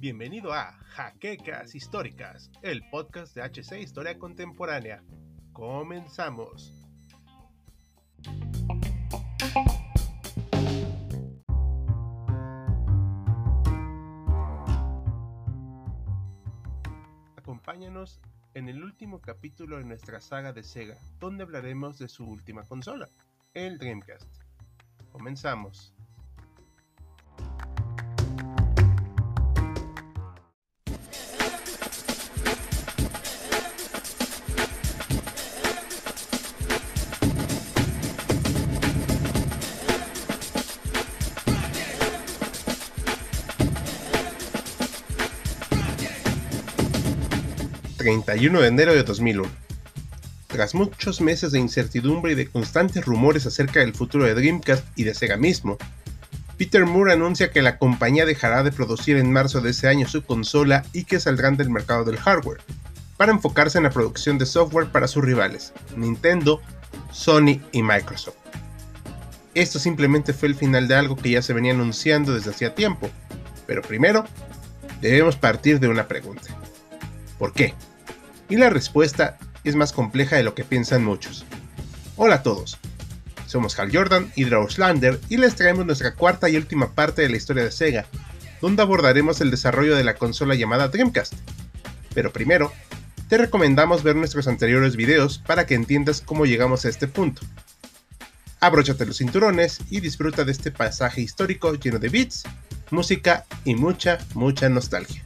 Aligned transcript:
Bienvenido 0.00 0.52
a 0.52 0.72
Jaquecas 0.72 1.76
Históricas, 1.76 2.50
el 2.62 2.82
podcast 2.90 3.36
de 3.36 3.42
HC 3.42 3.80
Historia 3.80 4.18
Contemporánea. 4.18 5.04
Comenzamos. 5.52 6.74
Acompáñanos 17.36 18.20
en 18.54 18.68
el 18.68 18.82
último 18.82 19.20
capítulo 19.20 19.78
de 19.78 19.84
nuestra 19.84 20.20
saga 20.20 20.52
de 20.52 20.64
Sega, 20.64 20.98
donde 21.20 21.44
hablaremos 21.44 21.98
de 21.98 22.08
su 22.08 22.24
última 22.24 22.64
consola, 22.64 23.08
el 23.54 23.78
Dreamcast. 23.78 24.47
Comenzamos. 25.18 25.92
31 47.98 48.60
de 48.60 48.68
enero 48.68 48.94
de 48.94 49.02
2001. 49.02 49.67
Tras 50.58 50.74
muchos 50.74 51.20
meses 51.20 51.52
de 51.52 51.60
incertidumbre 51.60 52.32
y 52.32 52.34
de 52.34 52.48
constantes 52.48 53.04
rumores 53.04 53.46
acerca 53.46 53.78
del 53.78 53.94
futuro 53.94 54.24
de 54.24 54.34
Dreamcast 54.34 54.84
y 54.96 55.04
de 55.04 55.14
Sega 55.14 55.36
mismo, 55.36 55.78
Peter 56.56 56.84
Moore 56.84 57.12
anuncia 57.12 57.52
que 57.52 57.62
la 57.62 57.78
compañía 57.78 58.26
dejará 58.26 58.64
de 58.64 58.72
producir 58.72 59.18
en 59.18 59.32
marzo 59.32 59.60
de 59.60 59.70
ese 59.70 59.86
año 59.86 60.08
su 60.08 60.24
consola 60.24 60.84
y 60.92 61.04
que 61.04 61.20
saldrán 61.20 61.56
del 61.56 61.70
mercado 61.70 62.04
del 62.04 62.16
hardware, 62.16 62.60
para 63.16 63.30
enfocarse 63.30 63.78
en 63.78 63.84
la 63.84 63.90
producción 63.90 64.36
de 64.36 64.46
software 64.46 64.90
para 64.90 65.06
sus 65.06 65.24
rivales, 65.24 65.72
Nintendo, 65.96 66.60
Sony 67.12 67.60
y 67.70 67.84
Microsoft. 67.84 68.34
Esto 69.54 69.78
simplemente 69.78 70.32
fue 70.32 70.48
el 70.48 70.56
final 70.56 70.88
de 70.88 70.96
algo 70.96 71.14
que 71.14 71.30
ya 71.30 71.40
se 71.40 71.52
venía 71.52 71.72
anunciando 71.72 72.34
desde 72.34 72.50
hacía 72.50 72.74
tiempo, 72.74 73.08
pero 73.68 73.80
primero 73.80 74.24
debemos 75.00 75.36
partir 75.36 75.78
de 75.78 75.86
una 75.86 76.08
pregunta. 76.08 76.48
¿Por 77.38 77.52
qué? 77.52 77.74
Y 78.48 78.56
la 78.56 78.70
respuesta 78.70 79.38
es 79.64 79.76
más 79.76 79.92
compleja 79.92 80.36
de 80.36 80.42
lo 80.42 80.54
que 80.54 80.64
piensan 80.64 81.04
muchos. 81.04 81.44
Hola 82.16 82.36
a 82.36 82.42
todos, 82.42 82.78
somos 83.46 83.78
Hal 83.78 83.90
Jordan 83.92 84.30
y 84.36 84.44
Drauslander 84.44 85.18
y 85.28 85.36
les 85.38 85.54
traemos 85.54 85.86
nuestra 85.86 86.14
cuarta 86.14 86.48
y 86.48 86.56
última 86.56 86.94
parte 86.94 87.22
de 87.22 87.30
la 87.30 87.36
historia 87.36 87.64
de 87.64 87.72
Sega, 87.72 88.06
donde 88.60 88.82
abordaremos 88.82 89.40
el 89.40 89.50
desarrollo 89.50 89.96
de 89.96 90.04
la 90.04 90.14
consola 90.14 90.54
llamada 90.54 90.88
Dreamcast. 90.88 91.34
Pero 92.14 92.32
primero, 92.32 92.72
te 93.28 93.38
recomendamos 93.38 94.02
ver 94.02 94.16
nuestros 94.16 94.48
anteriores 94.48 94.96
videos 94.96 95.38
para 95.38 95.66
que 95.66 95.74
entiendas 95.74 96.20
cómo 96.20 96.46
llegamos 96.46 96.84
a 96.84 96.88
este 96.88 97.08
punto. 97.08 97.42
Abróchate 98.60 99.06
los 99.06 99.18
cinturones 99.18 99.78
y 99.88 100.00
disfruta 100.00 100.44
de 100.44 100.52
este 100.52 100.70
pasaje 100.70 101.20
histórico 101.20 101.74
lleno 101.74 101.98
de 101.98 102.08
beats, 102.08 102.44
música 102.90 103.44
y 103.64 103.74
mucha, 103.74 104.18
mucha 104.34 104.68
nostalgia. 104.68 105.22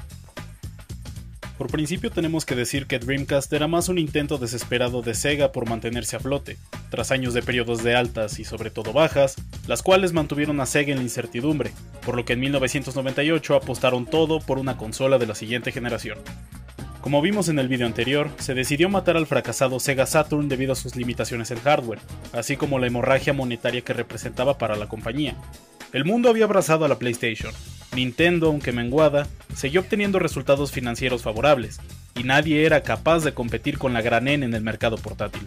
Por 1.59 1.71
principio 1.71 2.11
tenemos 2.11 2.45
que 2.45 2.55
decir 2.55 2.87
que 2.87 2.99
Dreamcast 2.99 3.53
era 3.53 3.69
más 3.69 3.89
un 3.89 3.99
intento 3.99 4.39
desesperado 4.39 5.03
de 5.03 5.15
Sega 5.15 5.53
por 5.53 5.69
mantenerse 5.69 6.17
a 6.17 6.21
flote, 6.21 6.57
tras 6.91 7.11
años 7.11 7.35
de 7.35 7.43
periodos 7.43 7.85
de 7.85 7.95
altas 7.95 8.39
y 8.39 8.45
sobre 8.45 8.71
todo 8.71 8.93
bajas, 8.93 9.37
las 9.67 9.83
cuales 9.83 10.13
mantuvieron 10.13 10.61
a 10.61 10.67
Sega 10.67 10.93
en 10.93 10.99
la 10.99 11.05
incertidumbre, 11.05 11.73
por 12.05 12.17
lo 12.17 12.25
que 12.25 12.33
en 12.33 12.41
1998 12.41 13.55
apostaron 13.55 14.07
todo 14.07 14.41
por 14.41 14.59
una 14.59 14.77
consola 14.77 15.19
de 15.19 15.27
la 15.27 15.35
siguiente 15.35 15.73
generación. 15.73 16.19
Como 17.03 17.21
vimos 17.21 17.49
en 17.49 17.59
el 17.59 17.69
vídeo 17.69 17.87
anterior, 17.87 18.31
se 18.39 18.55
decidió 18.55 18.89
matar 18.89 19.17
al 19.17 19.27
fracasado 19.27 19.81
Sega 19.81 20.07
Saturn 20.07 20.49
debido 20.49 20.73
a 20.73 20.77
sus 20.77 20.95
limitaciones 20.95 21.51
en 21.51 21.59
hardware, 21.59 21.99
así 22.33 22.57
como 22.57 22.79
la 22.79 22.87
hemorragia 22.87 23.33
monetaria 23.33 23.83
que 23.83 23.93
representaba 23.93 24.57
para 24.57 24.77
la 24.77 24.89
compañía. 24.89 25.37
El 25.93 26.05
mundo 26.05 26.31
había 26.31 26.45
abrazado 26.45 26.85
a 26.85 26.89
la 26.89 26.99
PlayStation, 26.99 27.53
Nintendo, 27.95 28.49
aunque 28.49 28.73
menguada, 28.73 29.27
siguió 29.55 29.81
obteniendo 29.81 30.19
resultados 30.19 30.73
financieros 30.73 31.23
favorables, 31.23 31.81
y 32.15 32.25
nadie 32.25 32.65
era 32.65 32.83
capaz 32.83 33.21
de 33.21 33.35
competir 33.35 33.79
con 33.79 33.93
la 33.93 34.03
gran 34.03 34.29
N 34.29 34.45
en 34.45 34.55
el 34.55 34.63
mercado 34.63 34.97
portátil. 34.97 35.47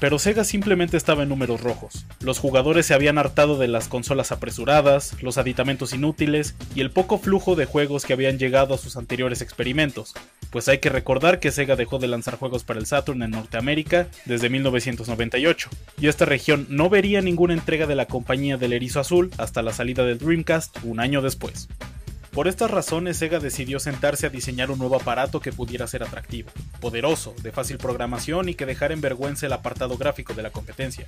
Pero 0.00 0.20
Sega 0.20 0.44
simplemente 0.44 0.96
estaba 0.96 1.24
en 1.24 1.28
números 1.28 1.60
rojos. 1.60 2.06
Los 2.20 2.38
jugadores 2.38 2.86
se 2.86 2.94
habían 2.94 3.18
hartado 3.18 3.58
de 3.58 3.66
las 3.66 3.88
consolas 3.88 4.30
apresuradas, 4.30 5.20
los 5.22 5.38
aditamentos 5.38 5.92
inútiles 5.92 6.54
y 6.74 6.82
el 6.82 6.92
poco 6.92 7.18
flujo 7.18 7.56
de 7.56 7.64
juegos 7.64 8.04
que 8.04 8.12
habían 8.12 8.38
llegado 8.38 8.74
a 8.74 8.78
sus 8.78 8.96
anteriores 8.96 9.42
experimentos, 9.42 10.14
pues 10.50 10.68
hay 10.68 10.78
que 10.78 10.88
recordar 10.88 11.40
que 11.40 11.50
Sega 11.50 11.76
dejó 11.76 11.98
de 11.98 12.08
lanzar 12.08 12.36
juegos 12.36 12.64
para 12.64 12.80
el 12.80 12.86
Saturn 12.86 13.22
en 13.22 13.30
Norteamérica 13.32 14.08
desde 14.24 14.48
1998, 14.48 15.70
y 16.00 16.08
esta 16.08 16.24
región 16.24 16.66
no 16.68 16.88
vería 16.88 17.20
ninguna 17.20 17.54
entrega 17.54 17.86
de 17.86 17.94
la 17.94 18.06
compañía 18.06 18.56
del 18.56 18.72
Erizo 18.72 19.00
Azul 19.00 19.30
hasta 19.38 19.62
la 19.62 19.72
salida 19.72 20.04
del 20.04 20.18
Dreamcast 20.18 20.78
un 20.84 21.00
año 21.00 21.22
después. 21.22 21.68
Por 22.32 22.46
estas 22.46 22.70
razones, 22.70 23.16
Sega 23.16 23.40
decidió 23.40 23.80
sentarse 23.80 24.26
a 24.26 24.30
diseñar 24.30 24.70
un 24.70 24.78
nuevo 24.78 24.96
aparato 24.96 25.40
que 25.40 25.52
pudiera 25.52 25.86
ser 25.86 26.02
atractivo, 26.02 26.50
poderoso, 26.80 27.34
de 27.42 27.50
fácil 27.52 27.78
programación 27.78 28.48
y 28.48 28.54
que 28.54 28.66
dejara 28.66 28.94
en 28.94 29.00
vergüenza 29.00 29.46
el 29.46 29.52
apartado 29.52 29.96
gráfico 29.96 30.34
de 30.34 30.42
la 30.42 30.50
competencia. 30.50 31.06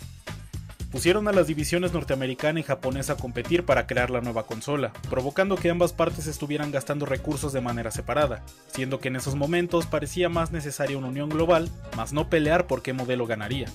Pusieron 0.91 1.29
a 1.29 1.33
las 1.33 1.47
divisiones 1.47 1.93
norteamericana 1.93 2.59
y 2.59 2.65
japonesa 2.65 3.13
a 3.13 3.17
competir 3.17 3.65
para 3.65 3.87
crear 3.87 4.11
la 4.11 4.21
nueva 4.21 4.47
consola, 4.47 4.93
provocando 5.09 5.55
que 5.55 5.71
ambas 5.71 5.93
partes 5.93 6.27
estuvieran 6.27 6.73
gastando 6.73 7.07
recursos 7.07 7.53
de 7.53 7.61
manera 7.61 7.93
separada, 7.93 8.43
siendo 8.67 8.99
que 8.99 9.07
en 9.07 9.15
esos 9.15 9.37
momentos 9.37 9.87
parecía 9.87 10.29
más 10.29 10.51
necesaria 10.51 10.99
una 10.99 11.07
unión 11.07 11.29
global, 11.29 11.71
más 11.97 12.13
no 12.13 12.29
pelear 12.29 12.67
por 12.67 12.83
qué 12.83 12.93
modelo 12.93 13.29
ganaría. 13.29 13.69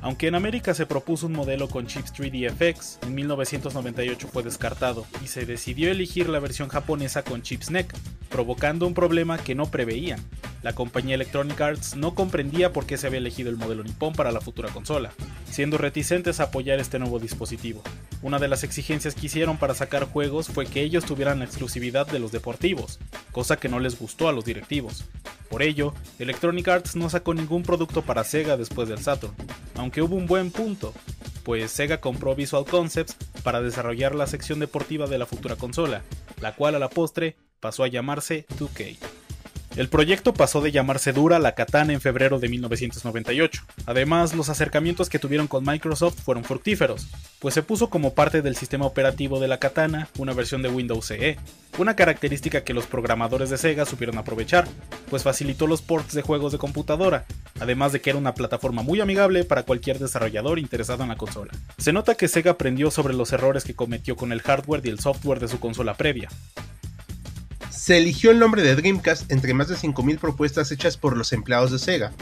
Aunque 0.00 0.28
en 0.28 0.36
América 0.36 0.72
se 0.72 0.86
propuso 0.86 1.26
un 1.26 1.32
modelo 1.32 1.68
con 1.68 1.88
chips 1.88 2.14
3D 2.14 2.50
FX, 2.50 3.00
en 3.02 3.16
1998 3.16 4.28
fue 4.28 4.44
descartado 4.44 5.06
y 5.24 5.26
se 5.26 5.46
decidió 5.46 5.90
elegir 5.90 6.28
la 6.28 6.38
versión 6.38 6.68
japonesa 6.68 7.24
con 7.24 7.42
chips 7.42 7.72
NEC, 7.72 7.92
provocando 8.28 8.86
un 8.86 8.94
problema 8.94 9.38
que 9.38 9.56
no 9.56 9.66
preveían. 9.66 10.20
La 10.62 10.74
compañía 10.74 11.14
Electronic 11.14 11.58
Arts 11.58 11.96
no 11.96 12.14
comprendía 12.14 12.72
por 12.72 12.84
qué 12.84 12.98
se 12.98 13.06
había 13.06 13.18
elegido 13.18 13.48
el 13.48 13.56
modelo 13.56 13.82
nipón 13.82 14.12
para 14.12 14.30
la 14.30 14.42
futura 14.42 14.68
consola, 14.68 15.10
siendo 15.50 15.78
reticentes 15.78 16.38
a 16.38 16.44
apoyar 16.44 16.78
este 16.78 16.98
nuevo 16.98 17.18
dispositivo. 17.18 17.82
Una 18.20 18.38
de 18.38 18.48
las 18.48 18.62
exigencias 18.62 19.14
que 19.14 19.26
hicieron 19.26 19.56
para 19.56 19.74
sacar 19.74 20.04
juegos 20.04 20.48
fue 20.48 20.66
que 20.66 20.82
ellos 20.82 21.06
tuvieran 21.06 21.38
la 21.38 21.46
exclusividad 21.46 22.06
de 22.06 22.18
los 22.18 22.30
deportivos, 22.30 22.98
cosa 23.32 23.56
que 23.56 23.70
no 23.70 23.80
les 23.80 23.98
gustó 23.98 24.28
a 24.28 24.32
los 24.32 24.44
directivos. 24.44 25.04
Por 25.48 25.62
ello, 25.62 25.94
Electronic 26.18 26.68
Arts 26.68 26.94
no 26.94 27.08
sacó 27.08 27.32
ningún 27.32 27.62
producto 27.62 28.02
para 28.02 28.24
Sega 28.24 28.58
después 28.58 28.88
del 28.88 28.98
Saturn, 28.98 29.34
aunque 29.76 30.02
hubo 30.02 30.14
un 30.14 30.26
buen 30.26 30.50
punto, 30.50 30.92
pues 31.42 31.70
Sega 31.70 32.02
compró 32.02 32.34
Visual 32.34 32.66
Concepts 32.66 33.16
para 33.42 33.62
desarrollar 33.62 34.14
la 34.14 34.26
sección 34.26 34.58
deportiva 34.58 35.06
de 35.06 35.16
la 35.16 35.24
futura 35.24 35.56
consola, 35.56 36.02
la 36.42 36.54
cual 36.54 36.74
a 36.74 36.78
la 36.78 36.90
postre 36.90 37.36
pasó 37.60 37.82
a 37.82 37.88
llamarse 37.88 38.46
2K. 38.58 39.19
El 39.76 39.88
proyecto 39.88 40.34
pasó 40.34 40.60
de 40.60 40.72
llamarse 40.72 41.12
Dura 41.12 41.38
la 41.38 41.54
Katana 41.54 41.92
en 41.92 42.00
febrero 42.00 42.40
de 42.40 42.48
1998. 42.48 43.62
Además, 43.86 44.34
los 44.34 44.48
acercamientos 44.48 45.08
que 45.08 45.20
tuvieron 45.20 45.46
con 45.46 45.64
Microsoft 45.64 46.20
fueron 46.20 46.42
fructíferos, 46.42 47.06
pues 47.38 47.54
se 47.54 47.62
puso 47.62 47.88
como 47.88 48.12
parte 48.12 48.42
del 48.42 48.56
sistema 48.56 48.84
operativo 48.84 49.38
de 49.38 49.46
la 49.46 49.58
Katana 49.58 50.08
una 50.18 50.32
versión 50.32 50.62
de 50.62 50.68
Windows 50.68 51.06
CE, 51.06 51.38
una 51.78 51.94
característica 51.94 52.64
que 52.64 52.74
los 52.74 52.86
programadores 52.86 53.48
de 53.48 53.58
Sega 53.58 53.86
supieron 53.86 54.18
aprovechar, 54.18 54.66
pues 55.08 55.22
facilitó 55.22 55.68
los 55.68 55.82
ports 55.82 56.14
de 56.14 56.22
juegos 56.22 56.50
de 56.50 56.58
computadora, 56.58 57.24
además 57.60 57.92
de 57.92 58.00
que 58.00 58.10
era 58.10 58.18
una 58.18 58.34
plataforma 58.34 58.82
muy 58.82 59.00
amigable 59.00 59.44
para 59.44 59.62
cualquier 59.62 60.00
desarrollador 60.00 60.58
interesado 60.58 61.04
en 61.04 61.10
la 61.10 61.16
consola. 61.16 61.52
Se 61.78 61.92
nota 61.92 62.16
que 62.16 62.26
Sega 62.26 62.50
aprendió 62.50 62.90
sobre 62.90 63.14
los 63.14 63.32
errores 63.32 63.62
que 63.62 63.76
cometió 63.76 64.16
con 64.16 64.32
el 64.32 64.42
hardware 64.42 64.84
y 64.84 64.88
el 64.88 64.98
software 64.98 65.38
de 65.38 65.48
su 65.48 65.60
consola 65.60 65.94
previa, 65.94 66.28
se 67.70 67.98
eligió 67.98 68.30
el 68.30 68.38
nombre 68.38 68.62
de 68.62 68.74
Dreamcast 68.74 69.30
entre 69.30 69.54
más 69.54 69.68
de 69.68 69.76
5.000 69.76 70.18
propuestas 70.18 70.70
hechas 70.72 70.96
por 70.96 71.16
los 71.16 71.32
empleados 71.32 71.70
de 71.70 71.78
Sega, 71.78 72.12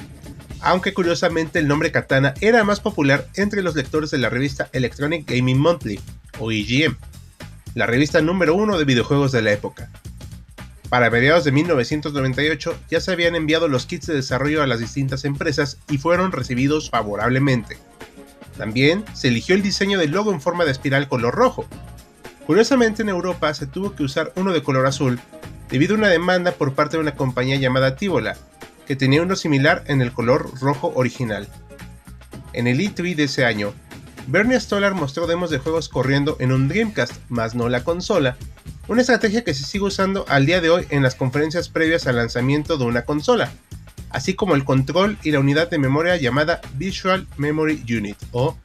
aunque 0.61 0.93
curiosamente 0.93 1.59
el 1.59 1.69
nombre 1.69 1.93
Katana 1.93 2.35
era 2.41 2.65
más 2.65 2.81
popular 2.81 3.27
entre 3.35 3.63
los 3.63 3.75
lectores 3.75 4.11
de 4.11 4.19
la 4.19 4.29
revista 4.29 4.69
Electronic 4.73 5.29
Gaming 5.31 5.59
Monthly, 5.59 6.01
o 6.39 6.53
EGM, 6.53 6.97
la 7.75 7.87
revista 7.87 8.21
número 8.21 8.55
uno 8.55 8.79
de 8.79 8.85
videojuegos 8.85 9.33
de 9.33 9.43
la 9.43 9.53
época. 9.53 9.91
Para 10.89 11.11
mediados 11.11 11.45
de 11.45 11.53
1998 11.53 12.79
ya 12.91 13.01
se 13.01 13.13
habían 13.13 13.35
enviado 13.35 13.69
los 13.69 13.87
kits 13.87 14.07
de 14.07 14.15
desarrollo 14.15 14.63
a 14.63 14.67
las 14.67 14.81
distintas 14.81 15.25
empresas 15.25 15.79
y 15.91 15.99
fueron 15.99 16.33
recibidos 16.33 16.91
favorablemente. 16.91 17.79
También 18.57 19.05
se 19.13 19.29
eligió 19.29 19.55
el 19.55 19.63
diseño 19.63 19.99
del 19.99 20.13
logo 20.13 20.33
en 20.33 20.41
forma 20.41 20.65
de 20.65 20.73
espiral 20.73 21.09
color 21.09 21.35
rojo, 21.35 21.69
Curiosamente 22.49 23.03
en 23.03 23.11
Europa 23.11 23.53
se 23.53 23.67
tuvo 23.67 23.95
que 23.95 24.03
usar 24.03 24.33
uno 24.35 24.55
de 24.55 24.63
color 24.63 24.87
azul 24.87 25.21
debido 25.71 25.95
a 25.95 25.99
una 25.99 26.09
demanda 26.09 26.53
por 26.53 26.75
parte 26.75 26.97
de 26.97 27.03
una 27.03 27.15
compañía 27.15 27.57
llamada 27.57 27.97
Tivola, 27.97 28.37
que 28.87 28.97
tenía 28.97 29.23
uno 29.23 29.37
similar 29.37 29.85
en 29.87 30.01
el 30.01 30.13
color 30.13 30.51
rojo 30.61 30.93
original. 30.95 31.49
En 32.53 32.67
el 32.67 32.81
E3 32.81 33.15
de 33.15 33.25
ese 33.25 33.45
año, 33.45 33.75
Bernie 34.27 34.59
Stolar 34.61 34.95
mostró 34.95 35.27
demos 35.27 35.51
de 35.51 35.59
juegos 35.59 35.89
corriendo 35.89 36.37
en 36.41 36.53
un 36.53 36.69
Dreamcast, 36.69 37.15
más 37.29 37.55
no 37.55 37.69
la 37.69 37.85
consola, 37.85 38.37
una 38.89 39.03
estrategia 39.03 39.45
que 39.45 39.55
se 39.55 39.65
sigue 39.65 39.85
usando 39.85 40.25
al 40.29 40.47
día 40.47 40.61
de 40.61 40.71
hoy 40.71 40.87
en 40.89 41.03
las 41.03 41.15
conferencias 41.15 41.69
previas 41.69 42.07
al 42.07 42.17
lanzamiento 42.17 42.79
de 42.79 42.85
una 42.85 43.05
consola, 43.05 43.51
así 44.11 44.35
como 44.35 44.55
el 44.55 44.65
control 44.65 45.19
y 45.23 45.31
la 45.31 45.41
unidad 45.41 45.69
de 45.69 45.79
memoria 45.79 46.17
llamada 46.17 46.61
Visual 46.75 47.27
Memory 47.37 47.85
Unit 47.95 48.17
o 48.33 48.57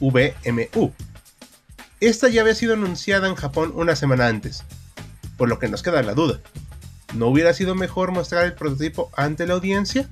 VMU. 0.00 0.92
Esta 2.00 2.28
ya 2.28 2.42
había 2.42 2.54
sido 2.54 2.74
anunciada 2.74 3.28
en 3.28 3.34
Japón 3.34 3.72
una 3.74 3.96
semana 3.96 4.26
antes, 4.26 4.64
por 5.40 5.48
lo 5.48 5.58
que 5.58 5.68
nos 5.68 5.82
queda 5.82 6.02
la 6.02 6.12
duda. 6.12 6.38
¿No 7.14 7.28
hubiera 7.28 7.54
sido 7.54 7.74
mejor 7.74 8.12
mostrar 8.12 8.44
el 8.44 8.52
prototipo 8.52 9.10
ante 9.16 9.46
la 9.46 9.54
audiencia? 9.54 10.06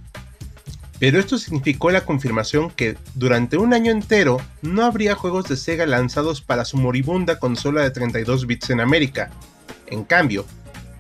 Pero 0.98 1.20
esto 1.20 1.36
significó 1.36 1.90
la 1.90 2.06
confirmación 2.06 2.70
que 2.70 2.96
durante 3.14 3.58
un 3.58 3.74
año 3.74 3.92
entero 3.92 4.40
no 4.62 4.86
habría 4.86 5.14
juegos 5.14 5.46
de 5.46 5.58
Sega 5.58 5.84
lanzados 5.84 6.40
para 6.40 6.64
su 6.64 6.78
moribunda 6.78 7.38
consola 7.38 7.82
de 7.82 7.90
32 7.90 8.46
bits 8.46 8.70
en 8.70 8.80
América. 8.80 9.28
En 9.88 10.02
cambio, 10.02 10.46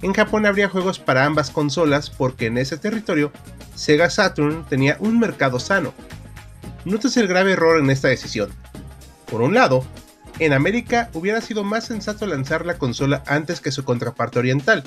en 0.02 0.12
Japón 0.12 0.44
habría 0.44 0.68
juegos 0.68 0.98
para 0.98 1.24
ambas 1.24 1.50
consolas 1.50 2.10
porque 2.10 2.48
en 2.48 2.58
ese 2.58 2.76
territorio 2.76 3.32
Sega 3.76 4.10
Saturn 4.10 4.66
tenía 4.68 4.98
un 5.00 5.18
mercado 5.18 5.58
sano. 5.58 5.94
Notes 6.84 7.16
el 7.16 7.28
grave 7.28 7.52
error 7.52 7.80
en 7.80 7.88
esta 7.88 8.08
decisión. 8.08 8.50
Por 9.30 9.40
un 9.40 9.54
lado, 9.54 9.86
en 10.38 10.52
América 10.52 11.10
hubiera 11.14 11.40
sido 11.40 11.64
más 11.64 11.86
sensato 11.86 12.26
lanzar 12.26 12.64
la 12.64 12.78
consola 12.78 13.22
antes 13.26 13.60
que 13.60 13.72
su 13.72 13.84
contraparte 13.84 14.38
oriental, 14.38 14.84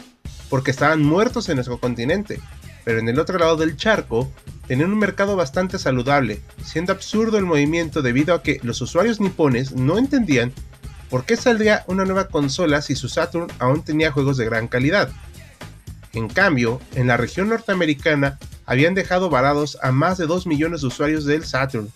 porque 0.50 0.72
estaban 0.72 1.04
muertos 1.04 1.50
en 1.50 1.56
nuestro 1.56 1.80
continente, 1.80 2.40
pero 2.84 3.00
en 3.00 3.10
el 3.10 3.20
otro 3.20 3.38
lado 3.38 3.58
del 3.58 3.76
charco 3.76 4.32
tenían 4.68 4.92
un 4.92 5.00
mercado 5.00 5.36
bastante 5.36 5.78
saludable, 5.78 6.42
siendo 6.64 6.94
absurdo 6.94 7.38
el 7.38 7.46
movimiento 7.46 8.02
debido 8.02 8.34
a 8.34 8.42
que 8.44 8.60
los 8.64 8.82
usuarios 8.82 9.20
nipones 9.20 9.74
no 9.74 9.98
entendían 9.98 10.54
por 11.10 11.26
qué 11.26 11.36
saldría 11.36 11.84
una 11.88 12.06
nueva 12.06 12.30
consola 12.30 12.82
si 12.82 12.96
su 12.96 13.10
Saturn 13.10 13.52
aún 13.60 13.84
tenía 13.84 14.14
juegos 14.14 14.38
de 14.38 14.46
gran 14.46 14.70
calidad. 14.70 15.10
En 16.14 16.30
cambio, 16.30 16.80
en 16.96 17.08
la 17.08 17.18
región 17.18 17.50
norteamericana 17.50 18.40
habían 18.66 18.94
dejado 18.94 19.30
varados 19.30 19.78
a 19.82 19.92
más 19.92 20.18
de 20.18 20.28
2 20.28 20.48
millones 20.48 20.82
de 20.82 20.88
usuarios 20.88 21.26
del 21.26 21.46
Saturn, 21.46 21.92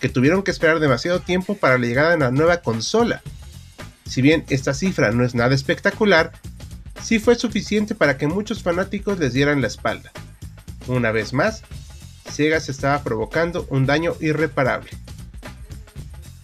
que 0.00 0.08
tuvieron 0.08 0.42
que 0.42 0.50
esperar 0.50 0.80
demasiado 0.80 1.20
tiempo 1.20 1.54
para 1.54 1.78
la 1.78 1.86
llegada 1.86 2.10
de 2.10 2.18
la 2.18 2.30
nueva 2.30 2.58
consola. 2.58 3.22
Si 4.06 4.22
bien 4.22 4.44
esta 4.48 4.74
cifra 4.74 5.12
no 5.12 5.24
es 5.24 5.34
nada 5.34 5.54
espectacular, 5.54 6.32
sí 7.02 7.18
fue 7.18 7.36
suficiente 7.36 7.94
para 7.94 8.16
que 8.16 8.26
muchos 8.26 8.62
fanáticos 8.62 9.18
les 9.18 9.32
dieran 9.32 9.60
la 9.60 9.68
espalda. 9.68 10.10
Una 10.86 11.12
vez 11.12 11.32
más, 11.32 11.62
Sega 12.30 12.60
se 12.60 12.72
estaba 12.72 13.02
provocando 13.02 13.66
un 13.70 13.86
daño 13.86 14.14
irreparable. 14.20 14.90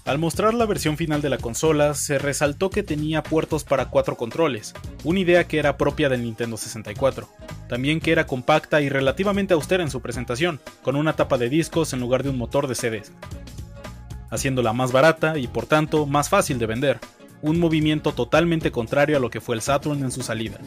Al 0.05 0.19
mostrar 0.19 0.55
la 0.55 0.67
versión 0.67 0.97
final 0.97 1.20
de 1.20 1.31
la 1.31 1.38
consola, 1.38 1.94
se 1.94 2.19
resaltó 2.19 2.70
que 2.70 2.85
tenía 2.85 3.25
puertos 3.25 3.64
para 3.64 3.87
cuatro 3.87 4.17
controles, 4.17 4.73
una 5.02 5.19
idea 5.19 5.49
que 5.49 5.59
era 5.59 5.76
propia 5.76 6.09
del 6.09 6.23
Nintendo 6.23 6.56
64. 6.56 7.29
También 7.69 7.99
que 7.99 8.12
era 8.12 8.25
compacta 8.25 8.81
y 8.81 8.88
relativamente 8.88 9.55
austera 9.55 9.82
en 9.82 9.91
su 9.91 10.00
presentación, 10.00 10.61
con 10.82 10.94
una 10.94 11.14
tapa 11.14 11.38
de 11.38 11.49
discos 11.49 11.93
en 11.93 11.99
lugar 11.99 12.23
de 12.23 12.31
un 12.31 12.38
motor 12.38 12.69
de 12.69 12.76
CDs, 12.76 13.11
haciéndola 14.31 14.73
más 14.73 14.93
barata 14.93 15.38
y 15.38 15.46
por 15.46 15.67
tanto 15.67 16.06
más 16.06 16.28
fácil 16.28 16.58
de 16.58 16.67
vender, 16.67 16.99
un 17.43 17.58
movimiento 17.61 18.12
totalmente 18.12 18.70
contrario 18.70 19.17
a 19.17 19.20
lo 19.20 19.31
que 19.31 19.40
fue 19.40 19.55
el 19.55 19.62
Saturn 19.62 20.02
en 20.02 20.11
su 20.11 20.23
salida. 20.23 20.58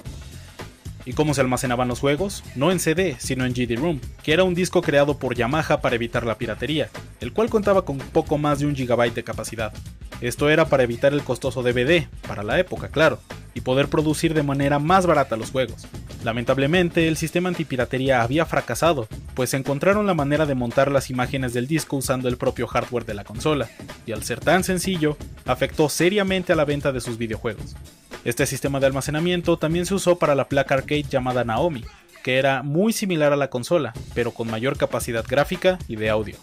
¿Y 1.05 1.13
cómo 1.13 1.33
se 1.33 1.41
almacenaban 1.41 1.87
los 1.87 1.99
juegos? 1.99 2.43
No 2.55 2.71
en 2.71 2.79
CD, 2.79 3.15
sino 3.19 3.45
en 3.45 3.53
GD-ROOM, 3.53 3.99
que 4.21 4.33
era 4.33 4.43
un 4.43 4.53
disco 4.53 4.81
creado 4.81 5.17
por 5.17 5.33
Yamaha 5.33 5.81
para 5.81 5.95
evitar 5.95 6.25
la 6.25 6.37
piratería, 6.37 6.89
el 7.19 7.33
cual 7.33 7.49
contaba 7.49 7.83
con 7.83 7.97
poco 7.97 8.37
más 8.37 8.59
de 8.59 8.67
un 8.67 8.75
gigabyte 8.75 9.15
de 9.15 9.23
capacidad. 9.23 9.73
Esto 10.21 10.49
era 10.49 10.65
para 10.65 10.83
evitar 10.83 11.13
el 11.13 11.23
costoso 11.23 11.63
DVD, 11.63 12.07
para 12.27 12.43
la 12.43 12.59
época, 12.59 12.89
claro, 12.89 13.19
y 13.53 13.61
poder 13.61 13.87
producir 13.87 14.33
de 14.33 14.43
manera 14.43 14.77
más 14.77 15.05
barata 15.05 15.37
los 15.37 15.51
juegos. 15.51 15.87
Lamentablemente, 16.23 17.07
el 17.07 17.15
sistema 17.15 17.49
antipiratería 17.49 18.21
había 18.21 18.45
fracasado, 18.45 19.07
pues 19.39 19.53
encontraron 19.53 20.05
la 20.05 20.13
manera 20.13 20.45
de 20.45 20.53
montar 20.53 20.91
las 20.91 21.09
imágenes 21.09 21.53
del 21.53 21.65
disco 21.65 21.95
usando 21.95 22.27
el 22.27 22.35
propio 22.35 22.67
hardware 22.67 23.05
de 23.05 23.13
la 23.13 23.23
consola, 23.23 23.69
y 24.05 24.11
al 24.11 24.21
ser 24.21 24.41
tan 24.41 24.65
sencillo, 24.65 25.15
afectó 25.45 25.87
seriamente 25.87 26.51
a 26.51 26.57
la 26.57 26.65
venta 26.65 26.91
de 26.91 26.99
sus 26.99 27.17
videojuegos. 27.17 27.77
Este 28.25 28.45
sistema 28.45 28.81
de 28.81 28.87
almacenamiento 28.87 29.55
también 29.55 29.85
se 29.85 29.93
usó 29.93 30.19
para 30.19 30.35
la 30.35 30.49
placa 30.49 30.75
arcade 30.75 31.03
llamada 31.03 31.45
Naomi, 31.45 31.85
que 32.21 32.37
era 32.37 32.63
muy 32.63 32.91
similar 32.91 33.31
a 33.31 33.37
la 33.37 33.49
consola, 33.49 33.93
pero 34.13 34.31
con 34.31 34.51
mayor 34.51 34.75
capacidad 34.75 35.23
gráfica 35.25 35.79
y 35.87 35.95
de 35.95 36.09
audio. 36.09 36.35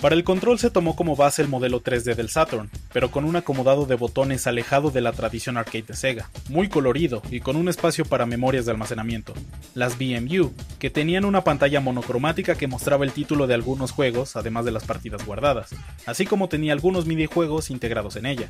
Para 0.00 0.14
el 0.14 0.24
control 0.24 0.58
se 0.58 0.70
tomó 0.70 0.96
como 0.96 1.14
base 1.14 1.42
el 1.42 1.48
modelo 1.48 1.82
3D 1.82 2.14
del 2.14 2.30
Saturn, 2.30 2.70
pero 2.90 3.10
con 3.10 3.26
un 3.26 3.36
acomodado 3.36 3.84
de 3.84 3.96
botones 3.96 4.46
alejado 4.46 4.90
de 4.90 5.02
la 5.02 5.12
tradición 5.12 5.58
arcade 5.58 5.82
de 5.82 5.94
Sega, 5.94 6.30
muy 6.48 6.70
colorido 6.70 7.20
y 7.30 7.40
con 7.40 7.54
un 7.56 7.68
espacio 7.68 8.06
para 8.06 8.24
memorias 8.24 8.64
de 8.64 8.70
almacenamiento. 8.70 9.34
Las 9.74 9.98
BMU, 9.98 10.54
que 10.78 10.88
tenían 10.88 11.26
una 11.26 11.44
pantalla 11.44 11.80
monocromática 11.80 12.54
que 12.54 12.66
mostraba 12.66 13.04
el 13.04 13.12
título 13.12 13.46
de 13.46 13.52
algunos 13.52 13.90
juegos, 13.90 14.36
además 14.36 14.64
de 14.64 14.72
las 14.72 14.84
partidas 14.84 15.26
guardadas, 15.26 15.68
así 16.06 16.24
como 16.24 16.48
tenía 16.48 16.72
algunos 16.72 17.04
minijuegos 17.04 17.68
integrados 17.68 18.16
en 18.16 18.24
ella. 18.24 18.48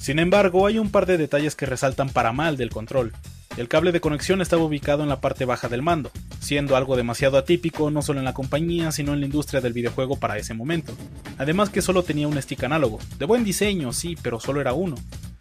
Sin 0.00 0.18
embargo, 0.18 0.66
hay 0.66 0.80
un 0.80 0.90
par 0.90 1.06
de 1.06 1.18
detalles 1.18 1.54
que 1.54 1.66
resaltan 1.66 2.08
para 2.10 2.32
mal 2.32 2.56
del 2.56 2.70
control. 2.70 3.12
El 3.56 3.68
cable 3.68 3.92
de 3.92 4.00
conexión 4.00 4.40
estaba 4.40 4.64
ubicado 4.64 5.04
en 5.04 5.08
la 5.08 5.20
parte 5.20 5.44
baja 5.44 5.68
del 5.68 5.82
mando, 5.82 6.10
siendo 6.40 6.74
algo 6.74 6.96
demasiado 6.96 7.38
atípico 7.38 7.90
no 7.90 8.02
solo 8.02 8.18
en 8.18 8.24
la 8.24 8.34
compañía, 8.34 8.90
sino 8.90 9.14
en 9.14 9.20
la 9.20 9.26
industria 9.26 9.60
del 9.60 9.72
videojuego 9.72 10.16
para 10.16 10.38
ese 10.38 10.54
momento. 10.54 10.92
Además 11.38 11.70
que 11.70 11.82
solo 11.82 12.02
tenía 12.02 12.26
un 12.26 12.40
stick 12.42 12.64
análogo, 12.64 12.98
de 13.18 13.26
buen 13.26 13.44
diseño, 13.44 13.92
sí, 13.92 14.16
pero 14.22 14.40
solo 14.40 14.60
era 14.60 14.72
uno. 14.72 14.96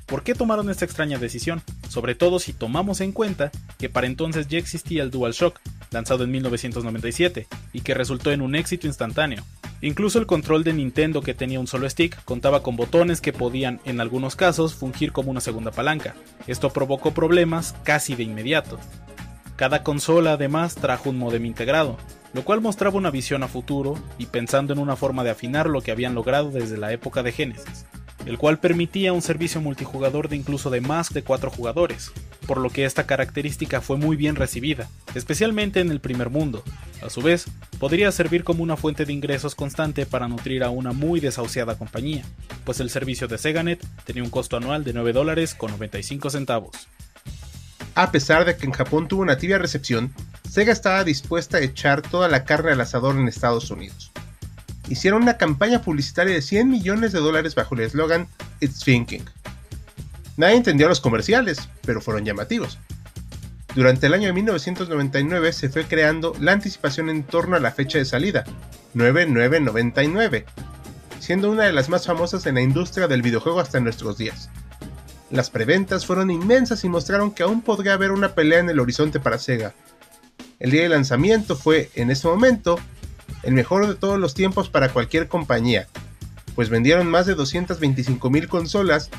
¿Por 0.05 0.23
qué 0.23 0.33
tomaron 0.33 0.69
esta 0.69 0.85
extraña 0.85 1.19
decisión? 1.19 1.61
Sobre 1.87 2.15
todo 2.15 2.39
si 2.39 2.51
tomamos 2.51 2.99
en 2.99 3.11
cuenta 3.11 3.51
que 3.77 3.89
para 3.89 4.07
entonces 4.07 4.47
ya 4.47 4.57
existía 4.57 5.03
el 5.03 5.11
DualShock, 5.11 5.59
lanzado 5.91 6.23
en 6.23 6.31
1997, 6.31 7.47
y 7.73 7.81
que 7.81 7.93
resultó 7.93 8.31
en 8.31 8.41
un 8.41 8.55
éxito 8.55 8.87
instantáneo. 8.87 9.43
Incluso 9.81 10.19
el 10.19 10.25
control 10.25 10.63
de 10.63 10.73
Nintendo 10.73 11.21
que 11.21 11.35
tenía 11.35 11.59
un 11.59 11.67
solo 11.67 11.89
stick 11.89 12.21
contaba 12.25 12.63
con 12.63 12.75
botones 12.75 13.21
que 13.21 13.33
podían, 13.33 13.79
en 13.85 14.01
algunos 14.01 14.35
casos, 14.35 14.73
fungir 14.73 15.11
como 15.11 15.31
una 15.31 15.41
segunda 15.41 15.71
palanca. 15.71 16.15
Esto 16.47 16.71
provocó 16.71 17.13
problemas 17.13 17.75
casi 17.83 18.15
de 18.15 18.23
inmediato. 18.23 18.79
Cada 19.59 19.83
consola 19.83 20.31
además 20.31 20.75
trajo 20.75 21.09
un 21.09 21.17
modem 21.17 21.45
integrado, 21.45 21.97
lo 22.31 22.45
cual 22.45 22.61
mostraba 22.61 22.95
una 22.95 23.11
visión 23.11 23.43
a 23.43 23.49
futuro 23.49 23.95
y 24.17 24.27
pensando 24.27 24.71
en 24.71 24.79
una 24.79 24.95
forma 24.95 25.25
de 25.25 25.31
afinar 25.31 25.67
lo 25.67 25.81
que 25.81 25.91
habían 25.91 26.15
logrado 26.15 26.49
desde 26.49 26.77
la 26.77 26.93
época 26.93 27.23
de 27.23 27.33
Genesis 27.33 27.85
el 28.25 28.37
cual 28.37 28.59
permitía 28.59 29.13
un 29.13 29.21
servicio 29.21 29.61
multijugador 29.61 30.29
de 30.29 30.35
incluso 30.35 30.69
de 30.69 30.81
más 30.81 31.09
de 31.09 31.23
4 31.23 31.49
jugadores, 31.49 32.11
por 32.45 32.59
lo 32.59 32.69
que 32.69 32.85
esta 32.85 33.05
característica 33.05 33.81
fue 33.81 33.97
muy 33.97 34.15
bien 34.15 34.35
recibida, 34.35 34.89
especialmente 35.15 35.79
en 35.79 35.91
el 35.91 35.99
primer 35.99 36.29
mundo. 36.29 36.63
A 37.01 37.09
su 37.09 37.21
vez, 37.21 37.45
podría 37.79 38.11
servir 38.11 38.43
como 38.43 38.63
una 38.63 38.77
fuente 38.77 39.05
de 39.05 39.13
ingresos 39.13 39.55
constante 39.55 40.05
para 40.05 40.27
nutrir 40.27 40.63
a 40.63 40.69
una 40.69 40.91
muy 40.91 41.19
desahuciada 41.19 41.77
compañía, 41.77 42.23
pues 42.65 42.79
el 42.79 42.89
servicio 42.89 43.27
de 43.27 43.37
Seganet 43.37 43.83
tenía 44.03 44.23
un 44.23 44.29
costo 44.29 44.57
anual 44.57 44.83
de 44.83 44.93
9 44.93 45.13
dólares 45.13 45.55
con 45.55 45.71
95 45.71 46.29
centavos. 46.29 46.87
A 47.99 48.11
pesar 48.11 48.45
de 48.45 48.55
que 48.55 48.65
en 48.65 48.71
Japón 48.71 49.07
tuvo 49.07 49.21
una 49.21 49.37
tibia 49.37 49.57
recepción, 49.57 50.13
Sega 50.49 50.71
estaba 50.71 51.03
dispuesta 51.03 51.57
a 51.57 51.61
echar 51.61 52.01
toda 52.01 52.27
la 52.27 52.45
carne 52.45 52.71
al 52.71 52.81
asador 52.81 53.15
en 53.15 53.27
Estados 53.27 53.69
Unidos 53.71 54.11
hicieron 54.89 55.21
una 55.21 55.37
campaña 55.37 55.81
publicitaria 55.81 56.33
de 56.33 56.41
100 56.41 56.69
millones 56.69 57.11
de 57.11 57.19
dólares 57.19 57.55
bajo 57.55 57.75
el 57.75 57.81
eslogan 57.81 58.27
It's 58.59 58.83
Thinking. 58.83 59.23
Nadie 60.35 60.55
entendió 60.55 60.87
los 60.87 60.99
comerciales, 60.99 61.69
pero 61.85 62.01
fueron 62.01 62.25
llamativos. 62.25 62.79
Durante 63.75 64.07
el 64.07 64.13
año 64.13 64.27
de 64.27 64.33
1999 64.33 65.53
se 65.53 65.69
fue 65.69 65.85
creando 65.85 66.33
la 66.39 66.53
anticipación 66.53 67.09
en 67.09 67.23
torno 67.23 67.55
a 67.55 67.59
la 67.59 67.71
fecha 67.71 67.99
de 67.99 68.05
salida, 68.05 68.43
9999, 68.95 70.45
siendo 71.19 71.51
una 71.51 71.63
de 71.63 71.73
las 71.73 71.87
más 71.87 72.07
famosas 72.07 72.45
en 72.47 72.55
la 72.55 72.61
industria 72.61 73.07
del 73.07 73.21
videojuego 73.21 73.59
hasta 73.59 73.79
nuestros 73.79 74.17
días. 74.17 74.49
Las 75.31 75.51
preventas 75.51 76.05
fueron 76.05 76.31
inmensas 76.31 76.83
y 76.83 76.89
mostraron 76.89 77.31
que 77.31 77.43
aún 77.43 77.61
podría 77.61 77.93
haber 77.93 78.11
una 78.11 78.33
pelea 78.33 78.59
en 78.59 78.69
el 78.69 78.79
horizonte 78.79 79.19
para 79.19 79.37
Sega. 79.37 79.75
El 80.59 80.71
día 80.71 80.83
de 80.83 80.89
lanzamiento 80.89 81.55
fue, 81.55 81.91
en 81.93 82.09
ese 82.09 82.27
momento, 82.27 82.79
el 83.43 83.53
mejor 83.53 83.87
de 83.87 83.95
todos 83.95 84.19
los 84.19 84.33
tiempos 84.33 84.69
para 84.69 84.89
cualquier 84.89 85.27
compañía, 85.27 85.87
pues 86.55 86.69
vendieron 86.69 87.07
más 87.07 87.27
de 87.27 87.35
225 87.35 88.29
mil 88.29 88.47
consolas, 88.47 89.09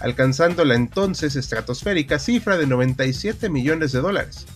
alcanzando 0.00 0.64
la 0.64 0.74
entonces 0.74 1.36
estratosférica 1.36 2.18
cifra 2.18 2.56
de 2.56 2.66
97 2.66 3.50
millones 3.50 3.92
de 3.92 4.00
dólares. 4.00 4.46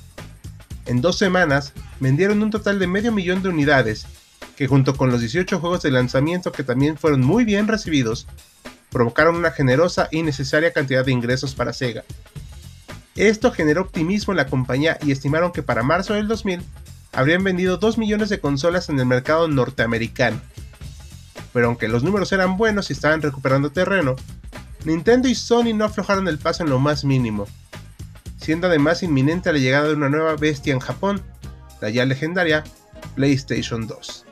En 0.87 1.03
dos 1.03 1.19
semanas 1.19 1.75
vendieron 2.01 2.43
un 2.43 2.51
total 2.51 2.79
de 2.79 2.87
medio 2.87 3.13
millón 3.13 3.43
de 3.43 3.51
unidades, 3.51 4.07
que 4.57 4.67
junto 4.67 4.97
con 4.97 5.11
los 5.11 5.21
18 5.21 5.61
juegos 5.61 5.83
de 5.83 5.91
lanzamiento 5.91 6.51
que 6.51 6.65
también 6.65 6.97
fueron 6.97 7.21
muy 7.21 7.45
bien 7.45 7.69
recibidos, 7.69 8.27
provocaron 8.95 9.35
una 9.35 9.51
generosa 9.51 10.09
y 10.13 10.23
necesaria 10.23 10.73
cantidad 10.73 11.05
de 11.05 11.11
ingresos 11.11 11.57
para 11.57 11.73
Sega. 11.73 12.05
Esto 13.17 13.51
generó 13.51 13.83
optimismo 13.83 14.33
en 14.33 14.37
la 14.37 14.47
compañía 14.47 14.99
y 15.03 15.11
estimaron 15.11 15.51
que 15.51 15.65
para 15.65 15.83
marzo 15.83 16.15
del 16.15 16.29
2000 16.29 16.63
habrían 17.13 17.43
vendido 17.43 17.77
2 17.77 17.99
millones 17.99 18.29
de 18.29 18.39
consolas 18.39 18.89
en 18.89 19.01
el 19.01 19.07
mercado 19.07 19.49
norteamericano. 19.49 20.41
pero 21.53 21.67
aunque 21.67 21.89
los 21.89 22.05
números 22.05 22.31
eran 22.33 22.57
buenos 22.57 22.91
y 22.91 22.93
estaban 22.93 23.21
recuperando 23.21 23.71
terreno, 23.71 24.15
Nintendo 24.85 25.27
y 25.29 25.35
Sony 25.35 25.75
no 25.75 25.85
aflojaron 25.85 26.29
el 26.29 26.39
paso 26.39 26.63
en 26.63 26.71
lo 26.71 26.79
más 26.79 27.05
mínimo, 27.05 27.47
siendo 28.39 28.69
además 28.69 29.03
inminente 29.03 29.53
la 29.53 29.59
llegada 29.59 29.89
de 29.89 29.95
una 29.95 30.09
nueva 30.09 30.37
bestia 30.37 30.73
en 30.73 30.81
Japón, 30.81 31.21
la 31.81 31.91
ya 31.91 32.05
legendaria 32.05 32.63
PlayStation 33.17 33.89
2. 33.89 34.24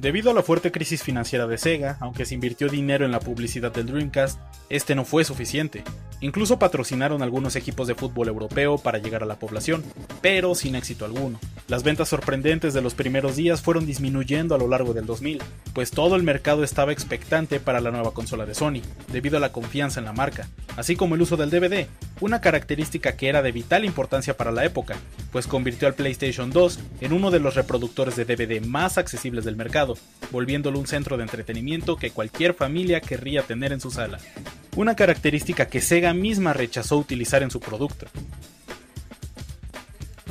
Debido 0.00 0.30
a 0.30 0.34
la 0.34 0.42
fuerte 0.42 0.72
crisis 0.72 1.02
financiera 1.02 1.46
de 1.46 1.58
Sega, 1.58 1.98
aunque 2.00 2.24
se 2.24 2.34
invirtió 2.34 2.70
dinero 2.70 3.04
en 3.04 3.12
la 3.12 3.20
publicidad 3.20 3.70
del 3.70 3.84
Dreamcast, 3.84 4.40
este 4.70 4.94
no 4.94 5.04
fue 5.04 5.24
suficiente. 5.24 5.84
Incluso 6.20 6.58
patrocinaron 6.58 7.22
algunos 7.22 7.56
equipos 7.56 7.88
de 7.88 7.94
fútbol 7.94 8.28
europeo 8.28 8.76
para 8.78 8.98
llegar 8.98 9.22
a 9.22 9.26
la 9.26 9.38
población, 9.38 9.82
pero 10.20 10.54
sin 10.54 10.74
éxito 10.74 11.04
alguno. 11.04 11.38
Las 11.66 11.82
ventas 11.82 12.08
sorprendentes 12.08 12.74
de 12.74 12.82
los 12.82 12.94
primeros 12.94 13.36
días 13.36 13.62
fueron 13.62 13.86
disminuyendo 13.86 14.54
a 14.54 14.58
lo 14.58 14.68
largo 14.68 14.92
del 14.92 15.06
2000, 15.06 15.40
pues 15.72 15.90
todo 15.92 16.16
el 16.16 16.22
mercado 16.22 16.64
estaba 16.64 16.92
expectante 16.92 17.60
para 17.60 17.80
la 17.80 17.90
nueva 17.90 18.12
consola 18.12 18.44
de 18.44 18.54
Sony, 18.54 18.82
debido 19.12 19.36
a 19.36 19.40
la 19.40 19.52
confianza 19.52 20.00
en 20.00 20.06
la 20.06 20.12
marca, 20.12 20.48
así 20.76 20.96
como 20.96 21.14
el 21.14 21.22
uso 21.22 21.36
del 21.36 21.50
DVD, 21.50 21.86
una 22.20 22.40
característica 22.40 23.16
que 23.16 23.28
era 23.28 23.40
de 23.40 23.52
vital 23.52 23.84
importancia 23.84 24.36
para 24.36 24.52
la 24.52 24.64
época, 24.64 24.96
pues 25.32 25.46
convirtió 25.46 25.88
al 25.88 25.94
PlayStation 25.94 26.50
2 26.50 26.80
en 27.00 27.12
uno 27.12 27.30
de 27.30 27.40
los 27.40 27.54
reproductores 27.54 28.16
de 28.16 28.24
DVD 28.24 28.60
más 28.66 28.98
accesibles 28.98 29.44
del 29.44 29.56
mercado, 29.56 29.96
volviéndolo 30.30 30.78
un 30.78 30.86
centro 30.86 31.16
de 31.16 31.22
entretenimiento 31.22 31.96
que 31.96 32.10
cualquier 32.10 32.54
familia 32.54 33.00
querría 33.00 33.42
tener 33.42 33.72
en 33.72 33.80
su 33.80 33.90
sala. 33.90 34.18
Una 34.76 34.94
característica 34.94 35.66
que 35.66 35.80
Sega 35.80 36.09
misma 36.14 36.52
rechazó 36.52 36.96
utilizar 36.96 37.42
en 37.42 37.50
su 37.50 37.60
producto. 37.60 38.06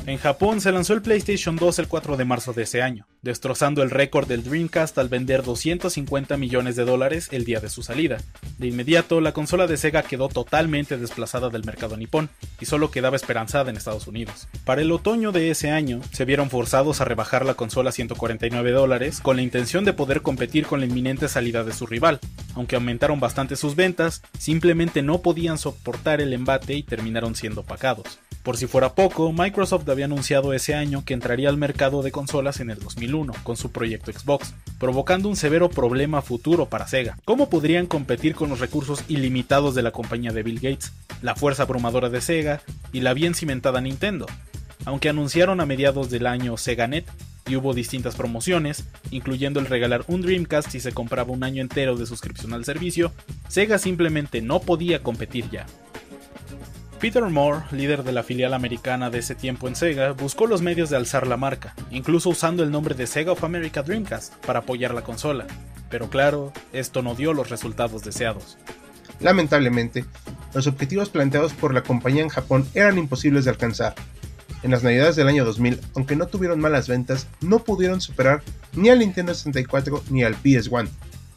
En 0.06 0.16
Japón 0.16 0.60
se 0.60 0.72
lanzó 0.72 0.94
el 0.94 1.02
PlayStation 1.02 1.56
2 1.56 1.78
el 1.78 1.88
4 1.88 2.16
de 2.16 2.24
marzo 2.24 2.54
de 2.54 2.62
ese 2.62 2.82
año, 2.82 3.06
destrozando 3.20 3.82
el 3.82 3.90
récord 3.90 4.26
del 4.26 4.42
Dreamcast 4.42 4.96
al 4.98 5.10
vender 5.10 5.42
250 5.42 6.36
millones 6.38 6.74
de 6.74 6.84
dólares 6.84 7.28
el 7.32 7.44
día 7.44 7.60
de 7.60 7.68
su 7.68 7.82
salida. 7.82 8.18
De 8.58 8.66
inmediato, 8.66 9.20
la 9.20 9.32
consola 9.32 9.66
de 9.66 9.76
Sega 9.76 10.02
quedó 10.02 10.28
totalmente 10.28 10.96
desplazada 10.96 11.50
del 11.50 11.64
mercado 11.64 11.98
nipón 11.98 12.30
y 12.60 12.64
solo 12.64 12.90
quedaba 12.90 13.16
esperanzada 13.16 13.70
en 13.70 13.76
Estados 13.76 14.06
Unidos. 14.06 14.48
Para 14.64 14.80
el 14.80 14.90
otoño 14.90 15.32
de 15.32 15.50
ese 15.50 15.70
año, 15.70 16.00
se 16.12 16.24
vieron 16.24 16.48
forzados 16.48 17.00
a 17.00 17.04
rebajar 17.04 17.44
la 17.44 17.54
consola 17.54 17.90
a 17.90 17.92
149 17.92 18.72
dólares 18.72 19.20
con 19.20 19.36
la 19.36 19.42
intención 19.42 19.84
de 19.84 19.92
poder 19.92 20.22
competir 20.22 20.66
con 20.66 20.80
la 20.80 20.86
inminente 20.86 21.28
salida 21.28 21.62
de 21.62 21.74
su 21.74 21.86
rival. 21.86 22.20
Aunque 22.54 22.76
aumentaron 22.76 23.20
bastante 23.20 23.54
sus 23.54 23.76
ventas, 23.76 24.22
simplemente 24.38 25.02
no 25.02 25.20
podían 25.20 25.58
soportar 25.58 26.22
el 26.22 26.32
embate 26.32 26.74
y 26.74 26.82
terminaron 26.82 27.34
siendo 27.34 27.60
opacados. 27.60 28.18
Por 28.42 28.56
si 28.56 28.66
fuera 28.66 28.94
poco, 28.94 29.32
Microsoft 29.32 29.86
había 29.90 30.06
anunciado 30.06 30.54
ese 30.54 30.74
año 30.74 31.04
que 31.04 31.12
entraría 31.12 31.50
al 31.50 31.58
mercado 31.58 32.02
de 32.02 32.10
consolas 32.10 32.60
en 32.60 32.70
el 32.70 32.78
2001 32.78 33.34
con 33.42 33.58
su 33.58 33.70
proyecto 33.70 34.10
Xbox, 34.10 34.54
provocando 34.78 35.28
un 35.28 35.36
severo 35.36 35.68
problema 35.68 36.22
futuro 36.22 36.66
para 36.66 36.88
Sega. 36.88 37.18
¿Cómo 37.26 37.50
podrían 37.50 37.86
competir 37.86 38.34
con 38.34 38.48
los 38.48 38.60
recursos 38.60 39.04
ilimitados 39.08 39.74
de 39.74 39.82
la 39.82 39.90
compañía 39.90 40.32
de 40.32 40.42
Bill 40.42 40.58
Gates, 40.60 40.92
la 41.20 41.34
fuerza 41.34 41.64
abrumadora 41.64 42.08
de 42.08 42.22
Sega 42.22 42.62
y 42.92 43.00
la 43.00 43.12
bien 43.12 43.34
cimentada 43.34 43.82
Nintendo? 43.82 44.26
Aunque 44.86 45.10
anunciaron 45.10 45.60
a 45.60 45.66
mediados 45.66 46.08
del 46.08 46.26
año 46.26 46.56
SegaNet 46.56 47.04
y 47.46 47.56
hubo 47.56 47.74
distintas 47.74 48.16
promociones, 48.16 48.84
incluyendo 49.10 49.60
el 49.60 49.66
regalar 49.66 50.04
un 50.06 50.22
Dreamcast 50.22 50.70
si 50.70 50.80
se 50.80 50.92
compraba 50.92 51.32
un 51.32 51.44
año 51.44 51.60
entero 51.60 51.94
de 51.96 52.06
suscripción 52.06 52.54
al 52.54 52.64
servicio, 52.64 53.12
Sega 53.48 53.76
simplemente 53.76 54.40
no 54.40 54.60
podía 54.60 55.02
competir 55.02 55.50
ya. 55.50 55.66
Peter 57.00 57.24
Moore, 57.24 57.64
líder 57.70 58.04
de 58.04 58.12
la 58.12 58.22
filial 58.22 58.52
americana 58.52 59.08
de 59.08 59.20
ese 59.20 59.34
tiempo 59.34 59.66
en 59.66 59.74
Sega, 59.74 60.12
buscó 60.12 60.46
los 60.46 60.60
medios 60.60 60.90
de 60.90 60.98
alzar 60.98 61.26
la 61.26 61.38
marca, 61.38 61.74
incluso 61.90 62.28
usando 62.28 62.62
el 62.62 62.70
nombre 62.70 62.94
de 62.94 63.06
Sega 63.06 63.32
of 63.32 63.42
America 63.42 63.82
Dreamcast 63.82 64.34
para 64.44 64.58
apoyar 64.58 64.92
la 64.92 65.00
consola. 65.00 65.46
Pero 65.88 66.10
claro, 66.10 66.52
esto 66.74 67.00
no 67.00 67.14
dio 67.14 67.32
los 67.32 67.48
resultados 67.48 68.04
deseados. 68.04 68.58
Lamentablemente, 69.18 70.04
los 70.52 70.66
objetivos 70.66 71.08
planteados 71.08 71.54
por 71.54 71.72
la 71.72 71.82
compañía 71.82 72.22
en 72.22 72.28
Japón 72.28 72.68
eran 72.74 72.98
imposibles 72.98 73.46
de 73.46 73.52
alcanzar. 73.52 73.94
En 74.62 74.70
las 74.70 74.82
navidades 74.82 75.16
del 75.16 75.28
año 75.28 75.46
2000, 75.46 75.80
aunque 75.96 76.16
no 76.16 76.26
tuvieron 76.26 76.60
malas 76.60 76.86
ventas, 76.86 77.28
no 77.40 77.60
pudieron 77.64 78.02
superar 78.02 78.42
ni 78.74 78.90
al 78.90 78.98
Nintendo 78.98 79.32
64 79.32 80.04
ni 80.10 80.22
al 80.22 80.36
PS1, 80.36 80.86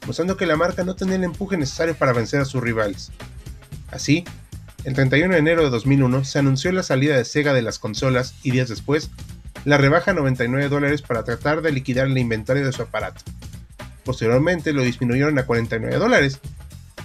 mostrando 0.07 0.35
que 0.35 0.45
la 0.45 0.57
marca 0.57 0.83
no 0.83 0.97
tenía 0.97 1.15
el 1.15 1.23
empuje 1.23 1.55
necesario 1.55 1.95
para 1.95 2.11
vencer 2.11 2.41
a 2.41 2.45
sus 2.45 2.61
rivales. 2.61 3.13
Así, 3.91 4.25
el 4.85 4.93
31 4.93 5.33
de 5.33 5.39
enero 5.39 5.63
de 5.63 5.69
2001 5.69 6.25
se 6.25 6.39
anunció 6.39 6.71
la 6.71 6.83
salida 6.83 7.15
de 7.15 7.23
Sega 7.23 7.53
de 7.53 7.61
las 7.61 7.79
consolas 7.79 8.35
y 8.43 8.51
días 8.51 8.67
después 8.67 9.09
la 9.63 9.77
rebaja 9.77 10.11
a 10.11 10.13
99 10.13 10.67
dólares 10.67 11.01
para 11.01 11.23
tratar 11.23 11.61
de 11.61 11.71
liquidar 11.71 12.07
el 12.07 12.17
inventario 12.17 12.65
de 12.65 12.73
su 12.73 12.81
aparato. 12.81 13.21
Posteriormente 14.03 14.73
lo 14.73 14.81
disminuyeron 14.81 15.39
a 15.39 15.45
49 15.45 15.95
dólares 15.97 16.39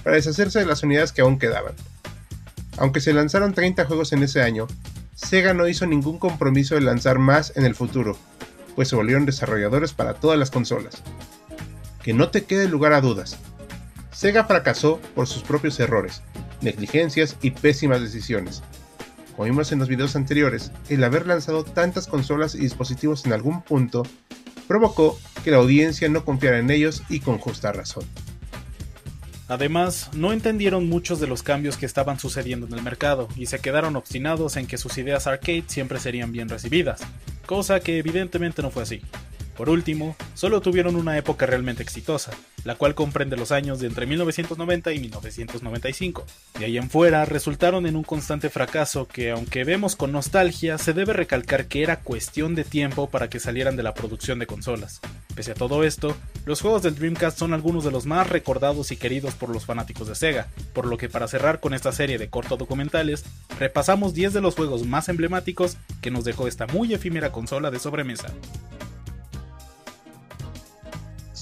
para 0.03 0.17
deshacerse 0.17 0.59
de 0.59 0.67
las 0.67 0.83
unidades 0.83 1.13
que 1.13 1.21
aún 1.21 1.39
quedaban. 1.39 1.75
Aunque 2.79 3.01
se 3.01 3.13
lanzaron 3.13 3.55
30 3.55 3.85
juegos 3.85 4.13
en 4.13 4.25
ese 4.25 4.43
año, 4.43 4.67
Sega 5.15 5.55
no 5.55 5.69
hizo 5.69 5.87
ningún 5.87 6.19
compromiso 6.19 6.75
de 6.75 6.81
lanzar 6.81 7.19
más 7.19 7.53
en 7.57 7.65
el 7.65 7.77
futuro, 7.77 8.19
pues 8.75 8.89
se 8.89 8.97
volvieron 8.97 9.27
desarrolladores 9.27 9.93
para 9.93 10.15
todas 10.15 10.39
las 10.39 10.51
consolas. 10.51 11.03
Que 12.03 12.13
no 12.13 12.31
te 12.31 12.45
quede 12.45 12.69
lugar 12.69 12.93
a 12.93 13.01
dudas. 13.01 13.37
Sega 14.13 14.45
fracasó 14.45 15.01
por 15.15 15.29
sus 15.29 15.43
propios 15.43 15.79
errores, 15.79 16.23
negligencias 16.61 17.37
y 17.43 17.51
pésimas 17.51 18.01
decisiones. 18.01 18.63
Como 19.37 19.47
vimos 19.47 19.71
en 19.71 19.79
los 19.79 19.89
videos 19.89 20.17
anteriores, 20.17 20.73
el 20.89 21.05
haber 21.05 21.27
lanzado 21.27 21.65
tantas 21.65 22.07
consolas 22.09 22.55
y 22.55 22.59
dispositivos 22.59 23.25
en 23.25 23.33
algún 23.33 23.63
punto 23.63 24.03
provocó 24.67 25.19
que 25.45 25.51
la 25.51 25.59
audiencia 25.59 26.09
no 26.09 26.25
confiara 26.25 26.59
en 26.59 26.71
ellos 26.71 27.03
y 27.09 27.21
con 27.21 27.39
justa 27.39 27.73
razón. 27.73 28.05
Además, 29.49 30.11
no 30.13 30.33
entendieron 30.33 30.91
muchos 30.91 31.21
de 31.21 31.27
los 31.27 31.43
cambios 31.43 31.79
que 31.79 31.87
estaban 31.87 32.19
sucediendo 32.19 32.67
en 32.67 32.75
el 32.75 32.83
mercado 32.83 33.29
y 33.35 33.47
se 33.47 33.61
quedaron 33.61 33.97
obstinados 33.97 34.57
en 34.57 34.67
que 34.67 34.77
sus 34.77 34.99
ideas 34.99 35.27
arcade 35.27 35.65
siempre 35.69 35.99
serían 36.01 36.33
bien 36.33 36.51
recibidas, 36.51 37.01
cosa 37.47 37.81
que 37.81 37.99
evidentemente 37.99 38.61
no 38.61 38.71
fue 38.71 38.83
así. 38.83 39.01
Por 39.59 39.71
último, 39.71 40.15
solo 40.35 40.61
tuvieron 40.61 40.95
una 40.95 41.19
época 41.19 41.45
realmente 41.45 41.83
exitosa, 41.83 42.31
la 42.63 42.77
cual 42.77 42.95
comprende 42.95 43.37
los 43.37 43.51
años 43.51 43.81
de 43.81 43.89
entre 43.89 44.07
1990 44.07 44.93
y 44.93 45.01
1995. 45.01 46.25
De 46.61 46.67
ahí 46.67 46.79
en 46.79 46.89
fuera 46.89 47.25
resultaron 47.25 47.85
en 47.85 47.97
un 47.97 48.05
constante 48.05 48.51
fracaso 48.51 49.09
que, 49.09 49.33
aunque 49.33 49.65
vemos 49.65 49.97
con 49.97 50.13
nostalgia, 50.13 50.79
se 50.79 50.93
debe 50.93 51.13
recalcar 51.13 51.67
que 51.67 51.83
era 51.83 51.99
cuestión 51.99 52.55
de 52.55 52.63
tiempo 52.63 53.11
para 53.11 53.29
que 53.29 53.41
salieran 53.41 53.75
de 53.75 53.83
la 53.83 53.95
producción 53.95 54.39
de 54.39 54.47
consolas. 54.47 55.01
Pese 55.35 55.51
a 55.51 55.55
todo 55.55 55.83
esto, 55.83 56.17
los 56.47 56.61
juegos 56.61 56.85
del 56.85 56.95
Dreamcast 56.95 57.37
son 57.37 57.53
algunos 57.53 57.83
de 57.83 57.91
los 57.91 58.07
más 58.07 58.29
recordados 58.29 58.93
y 58.93 58.97
queridos 58.97 59.35
por 59.35 59.49
los 59.49 59.67
fanáticos 59.67 60.07
de 60.07 60.15
Sega, 60.15 60.47
por 60.73 60.87
lo 60.87 60.99
que 60.99 61.09
para 61.09 61.27
cerrar 61.27 61.59
con 61.59 61.75
esta 61.75 61.91
serie 61.91 62.19
de 62.19 62.31
corto 62.31 62.57
documentales, 62.57 63.25
repasamos 63.59 64.15
10 64.15 64.35
de 64.35 64.41
los 64.41 64.55
juegos 64.55 64.87
más 64.87 65.09
emblemáticos 65.09 65.79
que 66.01 66.13
nos 66.13 66.23
dejó 66.23 66.47
esta 66.47 66.69
muy 66.69 66.95
efímera 66.95 67.33
consola 67.33 67.73
de 67.73 67.81
sobremesa. 67.81 68.33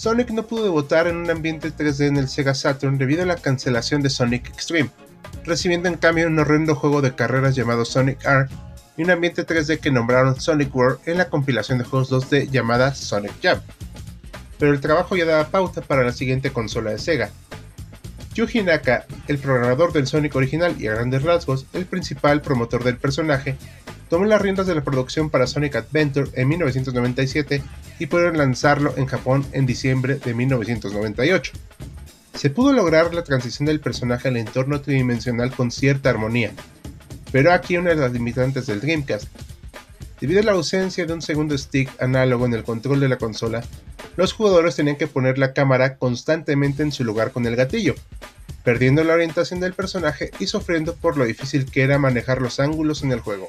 Sonic 0.06 0.30
no 0.30 0.46
pudo 0.46 0.62
debutar 0.62 1.08
en 1.08 1.16
un 1.16 1.28
ambiente 1.28 1.72
3D 1.72 2.06
en 2.06 2.16
el 2.16 2.28
Sega 2.28 2.54
Saturn 2.54 2.96
debido 2.96 3.24
a 3.24 3.26
la 3.26 3.34
cancelación 3.34 4.02
de 4.02 4.08
Sonic 4.08 4.46
Extreme, 4.50 4.88
recibiendo 5.44 5.88
en 5.88 5.96
cambio 5.96 6.28
un 6.28 6.38
horrendo 6.38 6.76
juego 6.76 7.02
de 7.02 7.16
carreras 7.16 7.56
llamado 7.56 7.84
Sonic 7.84 8.24
R 8.24 8.46
y 8.96 9.02
un 9.02 9.10
ambiente 9.10 9.44
3D 9.44 9.80
que 9.80 9.90
nombraron 9.90 10.40
Sonic 10.40 10.72
World 10.72 11.00
en 11.06 11.18
la 11.18 11.28
compilación 11.28 11.78
de 11.78 11.84
juegos 11.84 12.12
2D 12.12 12.50
llamada 12.52 12.94
Sonic 12.94 13.32
Jam. 13.42 13.60
Pero 14.60 14.72
el 14.72 14.80
trabajo 14.80 15.16
ya 15.16 15.24
daba 15.24 15.48
pauta 15.48 15.80
para 15.80 16.04
la 16.04 16.12
siguiente 16.12 16.52
consola 16.52 16.92
de 16.92 16.98
Sega. 16.98 17.30
Yuji 18.34 18.62
Naka, 18.62 19.06
el 19.26 19.38
programador 19.38 19.92
del 19.92 20.06
Sonic 20.06 20.36
original 20.36 20.80
y 20.80 20.86
a 20.86 20.94
grandes 20.94 21.24
rasgos 21.24 21.66
el 21.72 21.84
principal 21.84 22.42
promotor 22.42 22.84
del 22.84 22.96
personaje, 22.96 23.56
tomó 24.08 24.24
las 24.24 24.40
riendas 24.40 24.66
de 24.66 24.74
la 24.74 24.84
producción 24.84 25.30
para 25.30 25.46
Sonic 25.46 25.76
Adventure 25.76 26.30
en 26.34 26.48
1997 26.48 27.62
y 27.98 28.06
pudieron 28.06 28.38
lanzarlo 28.38 28.94
en 28.96 29.06
Japón 29.06 29.46
en 29.52 29.66
diciembre 29.66 30.16
de 30.16 30.34
1998. 30.34 31.52
Se 32.34 32.50
pudo 32.50 32.72
lograr 32.72 33.14
la 33.14 33.24
transición 33.24 33.66
del 33.66 33.80
personaje 33.80 34.28
al 34.28 34.36
entorno 34.36 34.80
tridimensional 34.80 35.50
con 35.52 35.70
cierta 35.70 36.10
armonía, 36.10 36.52
pero 37.32 37.52
aquí 37.52 37.76
una 37.76 37.90
de 37.90 37.96
las 37.96 38.12
limitantes 38.12 38.66
del 38.66 38.80
Dreamcast. 38.80 39.28
Debido 40.20 40.40
a 40.40 40.44
la 40.44 40.52
ausencia 40.52 41.04
de 41.06 41.12
un 41.12 41.22
segundo 41.22 41.56
stick 41.56 41.90
análogo 42.00 42.46
en 42.46 42.54
el 42.54 42.64
control 42.64 43.00
de 43.00 43.08
la 43.08 43.18
consola, 43.18 43.62
los 44.16 44.32
jugadores 44.32 44.76
tenían 44.76 44.96
que 44.96 45.06
poner 45.06 45.38
la 45.38 45.52
cámara 45.52 45.96
constantemente 45.96 46.82
en 46.82 46.92
su 46.92 47.04
lugar 47.04 47.32
con 47.32 47.46
el 47.46 47.56
gatillo, 47.56 47.94
perdiendo 48.64 49.04
la 49.04 49.14
orientación 49.14 49.60
del 49.60 49.74
personaje 49.74 50.30
y 50.38 50.46
sufriendo 50.46 50.94
por 50.94 51.16
lo 51.16 51.24
difícil 51.24 51.70
que 51.70 51.82
era 51.82 51.98
manejar 51.98 52.40
los 52.40 52.60
ángulos 52.60 53.02
en 53.02 53.12
el 53.12 53.20
juego. 53.20 53.48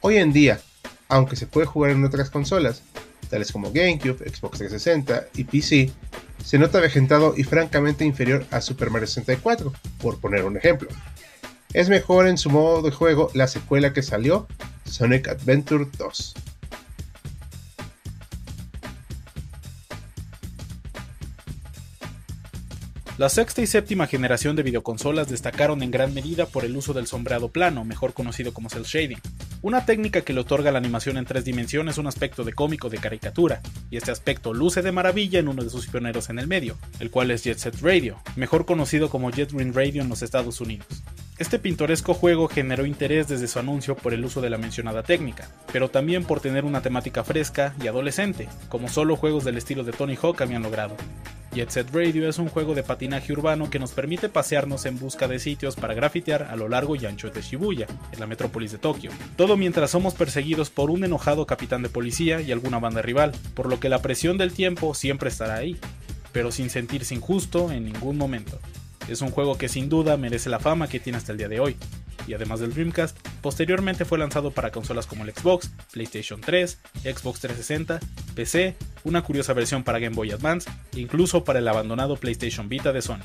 Hoy 0.00 0.18
en 0.18 0.32
día, 0.32 0.60
aunque 1.08 1.36
se 1.36 1.46
puede 1.46 1.66
jugar 1.66 1.90
en 1.90 2.04
otras 2.04 2.30
consolas, 2.30 2.82
tales 3.30 3.50
como 3.50 3.72
GameCube, 3.72 4.18
Xbox 4.28 4.58
360 4.58 5.28
y 5.34 5.44
PC, 5.44 5.90
se 6.44 6.58
nota 6.58 6.80
vegetado 6.80 7.34
y 7.36 7.44
francamente 7.44 8.04
inferior 8.04 8.46
a 8.50 8.60
Super 8.60 8.90
Mario 8.90 9.08
64, 9.08 9.72
por 10.00 10.20
poner 10.20 10.44
un 10.44 10.56
ejemplo. 10.56 10.88
Es 11.72 11.88
mejor 11.88 12.28
en 12.28 12.38
su 12.38 12.50
modo 12.50 12.82
de 12.82 12.90
juego 12.90 13.30
la 13.34 13.48
secuela 13.48 13.92
que 13.92 14.02
salió, 14.02 14.46
Sonic 14.84 15.28
Adventure 15.28 15.86
2. 15.98 16.34
La 23.18 23.30
sexta 23.30 23.62
y 23.62 23.66
séptima 23.66 24.06
generación 24.06 24.56
de 24.56 24.62
videoconsolas 24.62 25.30
destacaron 25.30 25.82
en 25.82 25.90
gran 25.90 26.12
medida 26.12 26.44
por 26.44 26.66
el 26.66 26.76
uso 26.76 26.92
del 26.92 27.06
sombreado 27.06 27.48
plano, 27.48 27.82
mejor 27.82 28.12
conocido 28.12 28.52
como 28.52 28.68
cel 28.68 28.82
shading, 28.82 29.20
una 29.62 29.84
técnica 29.84 30.20
que 30.20 30.32
le 30.32 30.40
otorga 30.40 30.70
a 30.70 30.72
la 30.72 30.78
animación 30.78 31.16
en 31.16 31.24
tres 31.24 31.44
dimensiones 31.44 31.98
un 31.98 32.06
aspecto 32.06 32.44
de 32.44 32.52
cómico 32.52 32.88
de 32.88 32.98
caricatura, 32.98 33.60
y 33.90 33.96
este 33.96 34.10
aspecto 34.10 34.52
luce 34.52 34.82
de 34.82 34.92
maravilla 34.92 35.38
en 35.38 35.48
uno 35.48 35.62
de 35.62 35.70
sus 35.70 35.86
pioneros 35.86 36.30
en 36.30 36.38
el 36.38 36.46
medio, 36.46 36.76
el 37.00 37.10
cual 37.10 37.30
es 37.30 37.44
Jet 37.44 37.58
Set 37.58 37.80
Radio, 37.80 38.18
mejor 38.36 38.66
conocido 38.66 39.10
como 39.10 39.30
Jet 39.30 39.52
Green 39.52 39.74
Radio 39.74 40.02
en 40.02 40.08
los 40.08 40.22
Estados 40.22 40.60
Unidos. 40.60 40.86
Este 41.38 41.58
pintoresco 41.58 42.14
juego 42.14 42.48
generó 42.48 42.86
interés 42.86 43.28
desde 43.28 43.46
su 43.46 43.58
anuncio 43.58 43.94
por 43.94 44.14
el 44.14 44.24
uso 44.24 44.40
de 44.40 44.48
la 44.48 44.56
mencionada 44.56 45.02
técnica, 45.02 45.48
pero 45.70 45.90
también 45.90 46.24
por 46.24 46.40
tener 46.40 46.64
una 46.64 46.80
temática 46.80 47.24
fresca 47.24 47.74
y 47.82 47.88
adolescente, 47.88 48.48
como 48.70 48.88
solo 48.88 49.16
juegos 49.16 49.44
del 49.44 49.58
estilo 49.58 49.84
de 49.84 49.92
Tony 49.92 50.16
Hawk 50.16 50.40
habían 50.40 50.62
logrado. 50.62 50.96
Jet 51.56 51.70
Set 51.70 51.88
Radio 51.90 52.28
es 52.28 52.38
un 52.38 52.50
juego 52.50 52.74
de 52.74 52.82
patinaje 52.82 53.32
urbano 53.32 53.70
que 53.70 53.78
nos 53.78 53.92
permite 53.92 54.28
pasearnos 54.28 54.84
en 54.84 54.98
busca 54.98 55.26
de 55.26 55.38
sitios 55.38 55.74
para 55.74 55.94
grafitear 55.94 56.42
a 56.42 56.54
lo 56.54 56.68
largo 56.68 56.96
y 56.96 57.06
ancho 57.06 57.30
de 57.30 57.40
Shibuya, 57.40 57.86
en 58.12 58.20
la 58.20 58.26
metrópolis 58.26 58.72
de 58.72 58.78
Tokio. 58.78 59.10
Todo 59.36 59.56
mientras 59.56 59.90
somos 59.90 60.12
perseguidos 60.12 60.68
por 60.68 60.90
un 60.90 61.02
enojado 61.02 61.46
capitán 61.46 61.80
de 61.80 61.88
policía 61.88 62.42
y 62.42 62.52
alguna 62.52 62.78
banda 62.78 63.00
rival, 63.00 63.32
por 63.54 63.70
lo 63.70 63.80
que 63.80 63.88
la 63.88 64.02
presión 64.02 64.36
del 64.36 64.52
tiempo 64.52 64.92
siempre 64.92 65.30
estará 65.30 65.54
ahí, 65.54 65.78
pero 66.30 66.52
sin 66.52 66.68
sentirse 66.68 67.14
injusto 67.14 67.72
en 67.72 67.86
ningún 67.86 68.18
momento. 68.18 68.58
Es 69.08 69.22
un 69.22 69.30
juego 69.30 69.56
que 69.56 69.70
sin 69.70 69.88
duda 69.88 70.18
merece 70.18 70.50
la 70.50 70.58
fama 70.58 70.88
que 70.88 71.00
tiene 71.00 71.16
hasta 71.16 71.32
el 71.32 71.38
día 71.38 71.48
de 71.48 71.60
hoy, 71.60 71.76
y 72.28 72.34
además 72.34 72.60
del 72.60 72.74
Dreamcast, 72.74 73.16
posteriormente 73.46 74.04
fue 74.04 74.18
lanzado 74.18 74.50
para 74.50 74.72
consolas 74.72 75.06
como 75.06 75.22
el 75.22 75.32
Xbox, 75.32 75.70
PlayStation 75.92 76.40
3, 76.40 76.78
Xbox 77.04 77.38
360, 77.38 78.00
PC, 78.34 78.74
una 79.04 79.22
curiosa 79.22 79.52
versión 79.52 79.84
para 79.84 80.00
Game 80.00 80.16
Boy 80.16 80.32
Advance 80.32 80.68
e 80.96 80.98
incluso 80.98 81.44
para 81.44 81.60
el 81.60 81.68
abandonado 81.68 82.16
PlayStation 82.16 82.68
Vita 82.68 82.92
de 82.92 83.02
Sony. 83.02 83.22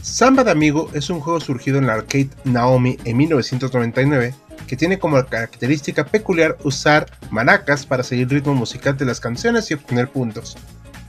Samba 0.00 0.42
de 0.42 0.50
Amigo 0.50 0.90
es 0.92 1.08
un 1.08 1.20
juego 1.20 1.38
surgido 1.38 1.78
en 1.78 1.86
la 1.86 1.94
arcade 1.94 2.30
Naomi 2.42 2.98
en 3.04 3.16
1999 3.16 4.34
que 4.72 4.76
tiene 4.78 4.98
como 4.98 5.22
característica 5.26 6.06
peculiar 6.06 6.56
usar 6.64 7.04
maracas 7.30 7.84
para 7.84 8.02
seguir 8.02 8.24
el 8.24 8.30
ritmo 8.30 8.54
musical 8.54 8.96
de 8.96 9.04
las 9.04 9.20
canciones 9.20 9.70
y 9.70 9.74
obtener 9.74 10.08
puntos. 10.08 10.56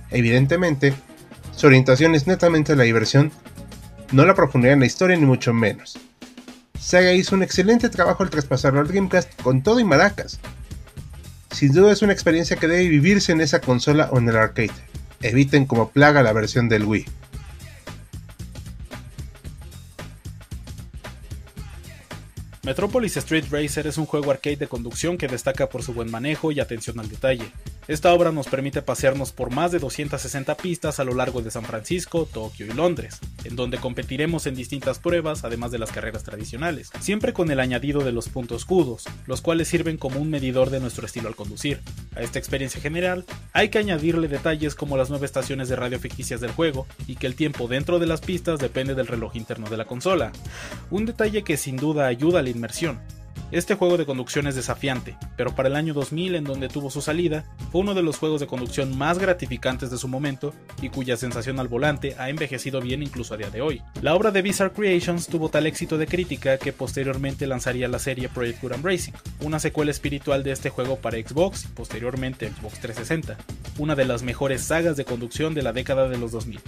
Evidentemente, 0.09 0.93
su 1.55 1.67
orientación 1.67 2.13
es 2.13 2.27
netamente 2.27 2.75
la 2.75 2.83
diversión, 2.83 3.31
no 4.11 4.25
la 4.25 4.35
profundidad 4.35 4.73
en 4.73 4.81
la 4.81 4.85
historia 4.85 5.15
ni 5.15 5.25
mucho 5.25 5.53
menos. 5.53 5.97
Sega 6.77 7.13
hizo 7.13 7.35
un 7.35 7.43
excelente 7.43 7.87
trabajo 7.87 8.23
al 8.23 8.29
traspasarlo 8.29 8.81
al 8.81 8.89
Dreamcast 8.89 9.41
con 9.41 9.63
todo 9.63 9.79
y 9.79 9.85
maracas. 9.85 10.41
Sin 11.49 11.71
duda 11.71 11.93
es 11.93 12.01
una 12.01 12.11
experiencia 12.11 12.57
que 12.57 12.67
debe 12.67 12.89
vivirse 12.89 13.31
en 13.31 13.39
esa 13.39 13.61
consola 13.61 14.09
o 14.11 14.17
en 14.17 14.27
el 14.27 14.35
arcade. 14.35 14.73
Eviten 15.21 15.65
como 15.65 15.89
plaga 15.89 16.21
la 16.21 16.33
versión 16.33 16.67
del 16.67 16.83
Wii. 16.83 17.05
Metropolis 22.73 23.15
Street 23.17 23.45
Racer 23.51 23.85
es 23.85 23.99
un 23.99 24.07
juego 24.07 24.31
arcade 24.31 24.55
de 24.55 24.67
conducción 24.67 25.15
que 25.15 25.27
destaca 25.27 25.69
por 25.69 25.83
su 25.83 25.93
buen 25.93 26.09
manejo 26.09 26.51
y 26.51 26.59
atención 26.59 26.99
al 26.99 27.07
detalle. 27.07 27.45
Esta 27.89 28.13
obra 28.13 28.31
nos 28.31 28.47
permite 28.47 28.81
pasearnos 28.81 29.33
por 29.33 29.51
más 29.51 29.73
de 29.73 29.79
260 29.79 30.55
pistas 30.55 31.01
a 31.01 31.03
lo 31.03 31.13
largo 31.13 31.41
de 31.41 31.51
San 31.51 31.65
Francisco, 31.65 32.25
Tokio 32.31 32.65
y 32.65 32.71
Londres, 32.71 33.19
en 33.43 33.57
donde 33.57 33.77
competiremos 33.77 34.47
en 34.47 34.55
distintas 34.55 34.99
pruebas 34.99 35.43
además 35.43 35.71
de 35.71 35.79
las 35.79 35.91
carreras 35.91 36.23
tradicionales, 36.23 36.91
siempre 37.01 37.33
con 37.33 37.51
el 37.51 37.59
añadido 37.59 38.01
de 38.01 38.13
los 38.13 38.29
puntos 38.29 38.61
escudos, 38.61 39.03
los 39.27 39.41
cuales 39.41 39.67
sirven 39.67 39.97
como 39.97 40.21
un 40.21 40.29
medidor 40.29 40.69
de 40.69 40.79
nuestro 40.79 41.05
estilo 41.05 41.27
al 41.27 41.35
conducir. 41.35 41.81
A 42.15 42.21
esta 42.21 42.39
experiencia 42.39 42.79
general 42.79 43.25
hay 43.51 43.67
que 43.67 43.79
añadirle 43.79 44.29
detalles 44.29 44.75
como 44.75 44.95
las 44.95 45.09
nueve 45.09 45.25
estaciones 45.25 45.67
de 45.67 45.75
radio 45.75 45.99
ficticias 45.99 46.39
del 46.39 46.51
juego 46.51 46.87
y 47.05 47.17
que 47.17 47.27
el 47.27 47.35
tiempo 47.35 47.67
dentro 47.67 47.99
de 47.99 48.07
las 48.07 48.21
pistas 48.21 48.59
depende 48.59 48.95
del 48.95 49.07
reloj 49.07 49.35
interno 49.35 49.69
de 49.69 49.75
la 49.75 49.85
consola, 49.85 50.31
un 50.89 51.05
detalle 51.05 51.43
que 51.43 51.57
sin 51.57 51.75
duda 51.75 52.07
ayuda 52.07 52.39
a 52.39 52.43
la 52.43 52.49
inmersión, 52.49 53.01
este 53.53 53.75
juego 53.75 53.97
de 53.97 54.07
conducción 54.07 54.47
es 54.47 54.55
desafiante, 54.55 55.15
pero 55.37 55.55
para 55.55 55.69
el 55.69 55.75
año 55.75 55.93
2000 55.93 56.33
en 56.33 56.43
donde 56.43 56.69
tuvo 56.69 56.89
su 56.89 57.01
salida, 57.01 57.45
fue 57.71 57.81
uno 57.81 57.93
de 57.93 58.01
los 58.01 58.17
juegos 58.17 58.39
de 58.41 58.47
conducción 58.47 58.97
más 58.97 59.19
gratificantes 59.19 59.91
de 59.91 59.99
su 59.99 60.07
momento 60.07 60.55
y 60.81 60.89
cuya 60.89 61.17
sensación 61.17 61.59
al 61.59 61.67
volante 61.67 62.15
ha 62.17 62.29
envejecido 62.29 62.81
bien 62.81 63.03
incluso 63.03 63.35
a 63.35 63.37
día 63.37 63.51
de 63.51 63.61
hoy. 63.61 63.83
La 64.01 64.15
obra 64.15 64.31
de 64.31 64.41
Bizarre 64.41 64.73
Creations 64.73 65.27
tuvo 65.27 65.49
tal 65.49 65.67
éxito 65.67 65.99
de 65.99 66.07
crítica 66.07 66.57
que 66.57 66.73
posteriormente 66.73 67.45
lanzaría 67.45 67.87
la 67.87 67.99
serie 67.99 68.27
Project 68.27 68.61
Gundam 68.61 68.83
Racing, 68.83 69.13
una 69.41 69.59
secuela 69.59 69.91
espiritual 69.91 70.41
de 70.41 70.51
este 70.51 70.71
juego 70.71 70.95
para 70.95 71.17
Xbox 71.17 71.65
y 71.65 71.67
posteriormente 71.67 72.49
Xbox 72.49 72.79
360, 72.79 73.37
una 73.77 73.93
de 73.93 74.05
las 74.05 74.23
mejores 74.23 74.63
sagas 74.63 74.97
de 74.97 75.05
conducción 75.05 75.53
de 75.53 75.61
la 75.61 75.73
década 75.73 76.09
de 76.09 76.17
los 76.17 76.31
2000. 76.31 76.59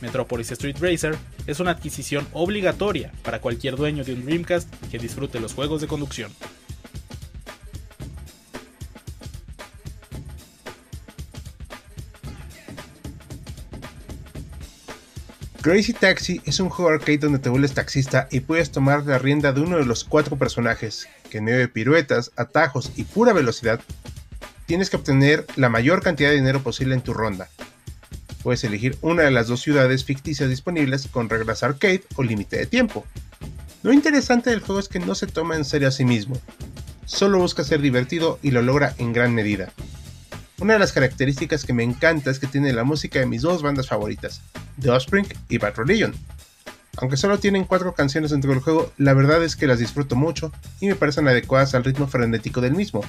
Metropolis 0.00 0.50
Street 0.52 0.76
Racer 0.80 1.16
es 1.46 1.60
una 1.60 1.72
adquisición 1.72 2.26
obligatoria 2.32 3.12
para 3.22 3.40
cualquier 3.40 3.76
dueño 3.76 4.04
de 4.04 4.14
un 4.14 4.24
Dreamcast 4.24 4.68
que 4.90 4.98
disfrute 4.98 5.40
los 5.40 5.54
juegos 5.54 5.80
de 5.80 5.86
conducción. 5.86 6.32
Crazy 15.62 15.92
Taxi 15.92 16.40
es 16.46 16.58
un 16.58 16.70
juego 16.70 16.90
arcade 16.90 17.18
donde 17.18 17.38
te 17.38 17.50
vuelves 17.50 17.74
taxista 17.74 18.28
y 18.30 18.40
puedes 18.40 18.70
tomar 18.70 19.04
la 19.04 19.18
rienda 19.18 19.52
de 19.52 19.60
uno 19.60 19.76
de 19.76 19.84
los 19.84 20.04
cuatro 20.04 20.38
personajes, 20.38 21.06
que 21.28 21.42
de 21.42 21.68
piruetas, 21.68 22.32
atajos 22.36 22.92
y 22.96 23.04
pura 23.04 23.34
velocidad, 23.34 23.78
tienes 24.64 24.88
que 24.88 24.96
obtener 24.96 25.44
la 25.56 25.68
mayor 25.68 26.02
cantidad 26.02 26.30
de 26.30 26.36
dinero 26.36 26.62
posible 26.62 26.94
en 26.94 27.02
tu 27.02 27.12
ronda. 27.12 27.50
Puedes 28.42 28.64
elegir 28.64 28.96
una 29.02 29.22
de 29.22 29.30
las 29.30 29.48
dos 29.48 29.60
ciudades 29.60 30.04
ficticias 30.04 30.48
disponibles 30.48 31.08
con 31.08 31.28
reglas 31.28 31.62
arcade 31.62 32.04
o 32.16 32.22
límite 32.22 32.56
de 32.56 32.66
tiempo. 32.66 33.04
Lo 33.82 33.92
interesante 33.92 34.50
del 34.50 34.60
juego 34.60 34.80
es 34.80 34.88
que 34.88 35.00
no 35.00 35.14
se 35.14 35.26
toma 35.26 35.56
en 35.56 35.64
serio 35.64 35.88
a 35.88 35.92
sí 35.92 36.04
mismo, 36.04 36.36
solo 37.06 37.38
busca 37.38 37.64
ser 37.64 37.80
divertido 37.80 38.38
y 38.42 38.50
lo 38.50 38.62
logra 38.62 38.94
en 38.98 39.12
gran 39.12 39.34
medida. 39.34 39.72
Una 40.60 40.74
de 40.74 40.78
las 40.78 40.92
características 40.92 41.64
que 41.64 41.72
me 41.72 41.82
encanta 41.82 42.30
es 42.30 42.38
que 42.38 42.46
tiene 42.46 42.72
la 42.72 42.84
música 42.84 43.18
de 43.18 43.26
mis 43.26 43.42
dos 43.42 43.62
bandas 43.62 43.88
favoritas, 43.88 44.42
The 44.80 44.90
Offspring 44.90 45.26
y 45.48 45.58
Bad 45.58 45.76
Religion. 45.76 46.14
Aunque 46.98 47.16
solo 47.16 47.38
tienen 47.38 47.64
cuatro 47.64 47.94
canciones 47.94 48.30
dentro 48.30 48.50
del 48.50 48.60
juego, 48.60 48.92
la 48.98 49.14
verdad 49.14 49.42
es 49.42 49.56
que 49.56 49.66
las 49.66 49.78
disfruto 49.78 50.16
mucho 50.16 50.52
y 50.80 50.86
me 50.86 50.96
parecen 50.96 51.26
adecuadas 51.28 51.74
al 51.74 51.84
ritmo 51.84 52.06
frenético 52.06 52.60
del 52.60 52.74
mismo. 52.74 53.02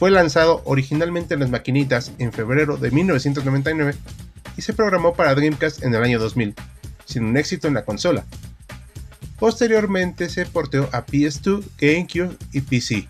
Fue 0.00 0.10
lanzado 0.10 0.62
originalmente 0.64 1.34
en 1.34 1.40
las 1.40 1.50
maquinitas 1.50 2.12
en 2.16 2.32
febrero 2.32 2.78
de 2.78 2.90
1999 2.90 3.94
y 4.56 4.62
se 4.62 4.72
programó 4.72 5.12
para 5.12 5.34
Dreamcast 5.34 5.82
en 5.82 5.94
el 5.94 6.02
año 6.02 6.18
2000, 6.18 6.54
sin 7.04 7.24
un 7.24 7.36
éxito 7.36 7.68
en 7.68 7.74
la 7.74 7.84
consola. 7.84 8.24
Posteriormente 9.38 10.30
se 10.30 10.46
porteó 10.46 10.88
a 10.94 11.04
PS2, 11.04 11.62
GameCube 11.78 12.34
y 12.50 12.62
PC. 12.62 13.08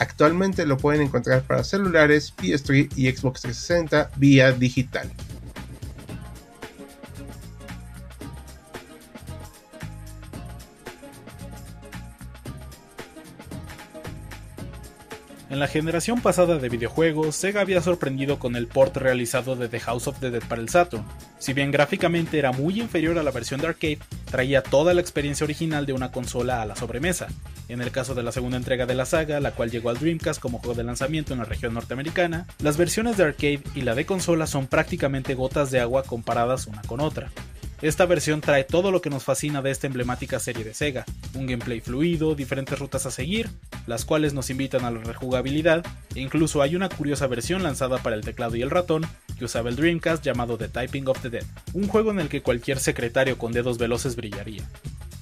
Actualmente 0.00 0.66
lo 0.66 0.78
pueden 0.78 1.02
encontrar 1.02 1.44
para 1.44 1.62
celulares, 1.62 2.34
PS3 2.36 2.88
y 2.96 3.08
Xbox 3.08 3.42
360 3.42 4.10
vía 4.16 4.50
digital. 4.50 5.08
En 15.56 15.60
la 15.60 15.68
generación 15.68 16.20
pasada 16.20 16.58
de 16.58 16.68
videojuegos, 16.68 17.34
Sega 17.34 17.62
había 17.62 17.80
sorprendido 17.80 18.38
con 18.38 18.56
el 18.56 18.66
port 18.66 18.94
realizado 18.98 19.56
de 19.56 19.70
The 19.70 19.80
House 19.80 20.06
of 20.06 20.20
the 20.20 20.30
Dead 20.30 20.42
para 20.46 20.60
el 20.60 20.68
Saturn. 20.68 21.02
Si 21.38 21.54
bien 21.54 21.70
gráficamente 21.70 22.38
era 22.38 22.52
muy 22.52 22.78
inferior 22.78 23.18
a 23.18 23.22
la 23.22 23.30
versión 23.30 23.62
de 23.62 23.68
arcade, 23.68 24.00
traía 24.30 24.62
toda 24.62 24.92
la 24.92 25.00
experiencia 25.00 25.44
original 25.44 25.86
de 25.86 25.94
una 25.94 26.12
consola 26.12 26.60
a 26.60 26.66
la 26.66 26.76
sobremesa. 26.76 27.28
En 27.70 27.80
el 27.80 27.90
caso 27.90 28.14
de 28.14 28.22
la 28.22 28.32
segunda 28.32 28.58
entrega 28.58 28.84
de 28.84 28.96
la 28.96 29.06
saga, 29.06 29.40
la 29.40 29.52
cual 29.52 29.70
llegó 29.70 29.88
al 29.88 29.98
Dreamcast 29.98 30.42
como 30.42 30.58
juego 30.58 30.74
de 30.74 30.84
lanzamiento 30.84 31.32
en 31.32 31.38
la 31.38 31.46
región 31.46 31.72
norteamericana, 31.72 32.46
las 32.58 32.76
versiones 32.76 33.16
de 33.16 33.24
arcade 33.24 33.62
y 33.74 33.80
la 33.80 33.94
de 33.94 34.04
consola 34.04 34.46
son 34.46 34.66
prácticamente 34.66 35.34
gotas 35.34 35.70
de 35.70 35.80
agua 35.80 36.02
comparadas 36.02 36.66
una 36.66 36.82
con 36.82 37.00
otra. 37.00 37.30
Esta 37.82 38.06
versión 38.06 38.40
trae 38.40 38.64
todo 38.64 38.90
lo 38.90 39.02
que 39.02 39.10
nos 39.10 39.22
fascina 39.22 39.60
de 39.60 39.70
esta 39.70 39.86
emblemática 39.86 40.40
serie 40.40 40.64
de 40.64 40.72
Sega, 40.72 41.04
un 41.34 41.46
gameplay 41.46 41.82
fluido, 41.82 42.34
diferentes 42.34 42.78
rutas 42.78 43.04
a 43.04 43.10
seguir, 43.10 43.50
las 43.86 44.06
cuales 44.06 44.32
nos 44.32 44.48
invitan 44.48 44.86
a 44.86 44.90
la 44.90 45.02
rejugabilidad, 45.02 45.84
e 46.14 46.20
incluso 46.20 46.62
hay 46.62 46.74
una 46.74 46.88
curiosa 46.88 47.26
versión 47.26 47.62
lanzada 47.62 47.98
para 47.98 48.16
el 48.16 48.22
teclado 48.22 48.56
y 48.56 48.62
el 48.62 48.70
ratón 48.70 49.04
que 49.38 49.44
usaba 49.44 49.68
el 49.68 49.76
Dreamcast 49.76 50.24
llamado 50.24 50.56
The 50.56 50.68
Typing 50.68 51.06
of 51.08 51.20
the 51.20 51.28
Dead, 51.28 51.44
un 51.74 51.86
juego 51.86 52.10
en 52.10 52.20
el 52.20 52.30
que 52.30 52.40
cualquier 52.40 52.78
secretario 52.78 53.36
con 53.36 53.52
dedos 53.52 53.76
veloces 53.76 54.16
brillaría. 54.16 54.62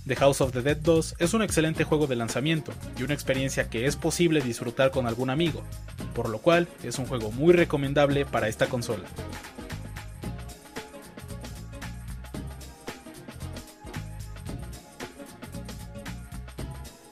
The 0.07 0.15
House 0.17 0.41
of 0.41 0.53
the 0.53 0.63
Dead 0.63 0.77
2 0.77 1.17
es 1.19 1.35
un 1.35 1.43
excelente 1.43 1.83
juego 1.83 2.07
de 2.07 2.15
lanzamiento 2.15 2.73
y 2.97 3.03
una 3.03 3.15
experiencia 3.15 3.69
que 3.69 3.87
es 3.87 3.97
posible 3.97 4.41
disfrutar 4.41 4.93
con 4.93 5.09
algún 5.09 5.31
amigo, 5.31 5.65
por 6.15 6.29
lo 6.29 6.39
cual 6.39 6.69
es 6.85 7.01
un 7.01 7.07
juego 7.07 7.33
muy 7.33 7.53
recomendable 7.53 8.25
para 8.27 8.47
esta 8.47 8.67
consola. 8.67 9.05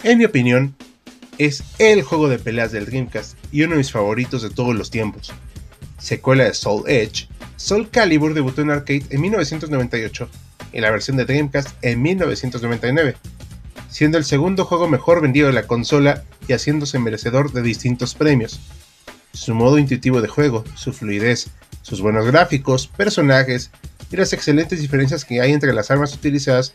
En 0.05 0.19
mi 0.19 0.25
opinión, 0.25 0.75
es 1.39 1.63
el 1.79 2.03
juego 2.03 2.29
de 2.29 2.41
peleas 2.41 2.73
del 2.73 2.87
Dreamcast 2.87 3.39
y 3.53 3.63
uno 3.63 3.73
de 3.73 3.79
mis 3.79 3.93
favoritos 3.93 4.43
de 4.43 4.51
todos 4.51 4.75
los 4.75 4.91
tiempos. 4.91 5.33
Secuela 5.99 6.43
de 6.43 6.55
Soul 6.55 6.83
Edge, 6.89 7.29
Soul 7.57 7.89
Calibur 7.89 8.35
debutó 8.35 8.63
en 8.63 8.71
arcade 8.71 9.05
en 9.11 9.21
1998 9.21 10.29
y 10.73 10.81
la 10.81 10.91
versión 10.91 11.17
de 11.17 11.25
Dreamcast 11.25 11.69
en 11.83 12.03
1999, 12.03 13.15
siendo 13.89 14.19
el 14.19 14.25
segundo 14.25 14.65
juego 14.65 14.89
mejor 14.89 15.21
vendido 15.21 15.47
de 15.47 15.53
la 15.53 15.69
consola 15.69 16.25
y 16.49 16.53
haciéndose 16.53 16.99
merecedor 16.99 17.53
de 17.53 17.63
distintos 17.63 18.17
premios. 18.17 18.59
Su 19.33 19.55
modo 19.55 19.79
intuitivo 19.79 20.21
de 20.21 20.27
juego, 20.27 20.65
su 20.75 20.93
fluidez, 20.93 21.51
sus 21.83 22.01
buenos 22.01 22.27
gráficos, 22.27 22.89
personajes 22.89 23.71
y 24.11 24.17
las 24.17 24.33
excelentes 24.33 24.81
diferencias 24.81 25.25
que 25.25 25.41
hay 25.41 25.53
entre 25.53 25.73
las 25.73 25.93
armas 25.93 26.13
utilizadas 26.13 26.73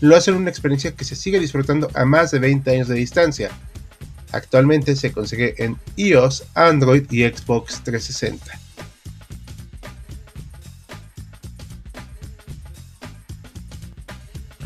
lo 0.00 0.16
hacen 0.16 0.34
una 0.34 0.50
experiencia 0.50 0.92
que 0.92 1.04
se 1.04 1.16
sigue 1.16 1.40
disfrutando 1.40 1.90
a 1.94 2.04
más 2.04 2.30
de 2.30 2.38
20 2.38 2.70
años 2.70 2.88
de 2.88 2.94
distancia. 2.94 3.50
Actualmente 4.32 4.94
se 4.94 5.12
consigue 5.12 5.54
en 5.62 5.76
iOS, 5.96 6.44
Android 6.54 7.10
y 7.10 7.22
Xbox 7.22 7.82
360. 7.82 8.67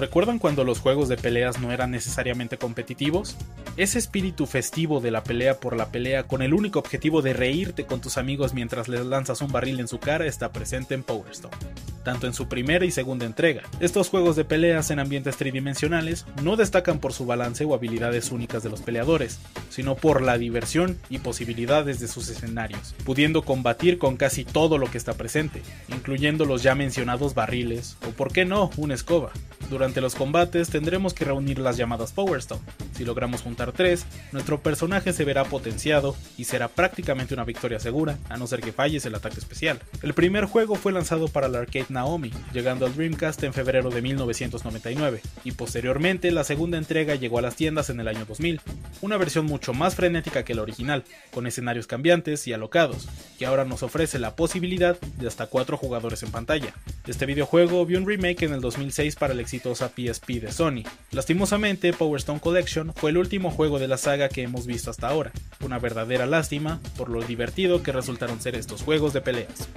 ¿Recuerdan 0.03 0.41
cuando 0.41 0.65
los 0.65 0.81
juegos 0.81 1.09
de 1.09 1.17
peleas 1.17 1.61
no 1.61 1.71
eran 1.71 1.93
necesariamente 1.93 2.59
competitivos? 2.59 3.37
Ese 3.77 4.01
espíritu 4.01 4.47
festivo 4.47 4.99
de 4.99 5.13
la 5.13 5.23
pelea 5.23 5.61
por 5.61 5.77
la 5.77 5.93
pelea 5.93 6.25
con 6.25 6.43
el 6.43 6.55
único 6.55 6.81
objetivo 6.81 7.23
de 7.23 7.35
reírte 7.35 7.87
con 7.87 8.01
tus 8.01 8.19
amigos 8.19 8.53
mientras 8.53 8.89
les 8.89 9.07
lanzas 9.07 9.43
un 9.43 9.53
barril 9.53 9.79
en 9.79 9.87
su 9.87 10.01
cara 10.01 10.27
está 10.27 10.51
presente 10.51 10.95
en 10.95 11.05
Power 11.05 11.31
Stone, 11.31 11.57
tanto 12.03 12.27
en 12.27 12.35
su 12.35 12.49
primera 12.49 12.85
y 12.85 12.91
segunda 12.91 13.27
entrega. 13.27 13.63
Estos 13.79 14.09
juegos 14.09 14.35
de 14.35 14.45
peleas 14.45 14.91
en 14.91 14.99
ambientes 14.99 15.37
tridimensionales 15.37 16.27
no 16.43 16.57
destacan 16.57 16.99
por 16.99 17.13
su 17.13 17.25
balance 17.25 17.65
o 17.65 17.73
habilidades 17.73 18.33
únicas 18.33 18.65
de 18.65 18.71
los 18.71 18.83
peleadores, 18.83 19.39
sino 19.71 19.95
por 19.95 20.21
la 20.21 20.37
diversión 20.37 20.99
y 21.11 21.21
posibilidades 21.21 22.01
de 22.01 22.09
sus 22.09 22.29
escenarios, 22.29 22.97
pudiendo 23.05 23.43
combatir 23.43 23.99
con 23.99 24.17
casi 24.17 24.45
todo 24.45 24.79
lo 24.79 24.91
que 24.91 24.99
está 24.99 25.15
presente, 25.15 25.63
incluyendo 25.89 26.45
los 26.45 26.65
ya 26.65 26.75
mencionados 26.75 27.35
barriles 27.35 27.97
o 28.05 28.11
por 28.11 28.33
qué 28.33 28.45
no, 28.45 28.73
una 28.77 28.95
escoba. 28.95 29.31
Durante 29.71 29.92
los 30.01 30.15
combates 30.15 30.71
tendremos 30.71 31.15
que 31.15 31.25
reunir 31.25 31.59
las 31.59 31.77
llamadas 31.77 32.13
Power 32.13 32.39
Stone. 32.39 32.63
Si 32.93 33.05
logramos 33.05 33.43
juntar 33.43 33.73
3, 33.73 34.05
nuestro 34.33 34.61
personaje 34.61 35.13
se 35.13 35.25
verá 35.25 35.45
potenciado 35.45 36.17
y 36.37 36.45
será 36.45 36.69
prácticamente 36.69 37.35
una 37.35 37.45
victoria 37.45 37.81
segura, 37.81 38.19
a 38.29 38.37
no 38.37 38.47
ser 38.47 38.61
que 38.61 38.73
falles 38.73 39.05
el 39.07 39.15
ataque 39.15 39.39
especial. 39.39 39.81
El 40.03 40.15
primer 40.15 40.45
juego 40.45 40.77
fue 40.77 40.93
lanzado 40.93 41.29
para 41.29 41.47
el 41.47 41.55
arcade 41.55 41.87
Naomi, 41.89 42.33
llegando 42.53 42.87
al 42.87 42.95
Dreamcast 42.95 43.43
en 43.45 43.53
febrero 43.53 43.91
de 43.91 44.03
1999, 44.03 45.21
y 45.45 45.53
posteriormente 45.53 46.31
la 46.31 46.45
segunda 46.45 46.79
entrega 46.79 47.15
llegó 47.15 47.39
a 47.39 47.43
las 47.43 47.57
tiendas 47.57 47.91
en 47.91 48.01
el 48.01 48.09
año 48.09 48.25
2000, 48.27 48.61
una 49.01 49.17
versión 49.17 49.47
mucho 49.47 49.73
más 49.73 49.95
frenética 49.95 50.45
que 50.45 50.55
la 50.55 50.63
original, 50.63 51.05
con 51.33 51.47
escenarios 51.47 51.87
cambiantes 51.87 52.47
y 52.47 52.53
alocados, 52.53 53.09
que 53.39 53.47
ahora 53.47 53.65
nos 53.65 53.83
ofrece 53.83 54.19
la 54.19 54.37
posibilidad 54.37 55.01
de 55.01 55.29
hasta 55.29 55.47
4 55.47 55.77
jugadores 55.77 56.23
en 56.23 56.31
pantalla. 56.31 56.75
Este 57.07 57.27
videojuego 57.27 57.85
vio 57.85 57.99
un 57.99 58.07
remake 58.07 58.45
en 58.45 58.53
el 58.53 58.61
2006 58.61 59.17
para 59.17 59.33
el 59.33 59.41
exitosa 59.41 59.89
PSP 59.89 60.41
de 60.41 60.53
Sony. 60.53 60.83
Lastimosamente, 61.11 61.93
Power 61.93 62.19
Stone 62.19 62.41
Collection 62.41 62.82
fue 62.95 63.11
el 63.11 63.19
último 63.19 63.51
juego 63.51 63.79
de 63.79 63.89
la 63.89 63.97
saga 63.97 64.29
que 64.29 64.43
hemos 64.43 64.67
visto 64.67 64.91
hasta 64.91 65.09
ahora, 65.09 65.33
una 65.61 65.79
verdadera 65.79 66.27
lástima 66.27 66.81
por 66.97 67.09
lo 67.09 67.23
divertido 67.23 67.83
que 67.83 67.93
resultaron 67.93 68.41
ser 68.41 68.55
estos 68.55 68.83
juegos 68.83 69.13
de 69.13 69.21
peleas. 69.21 69.69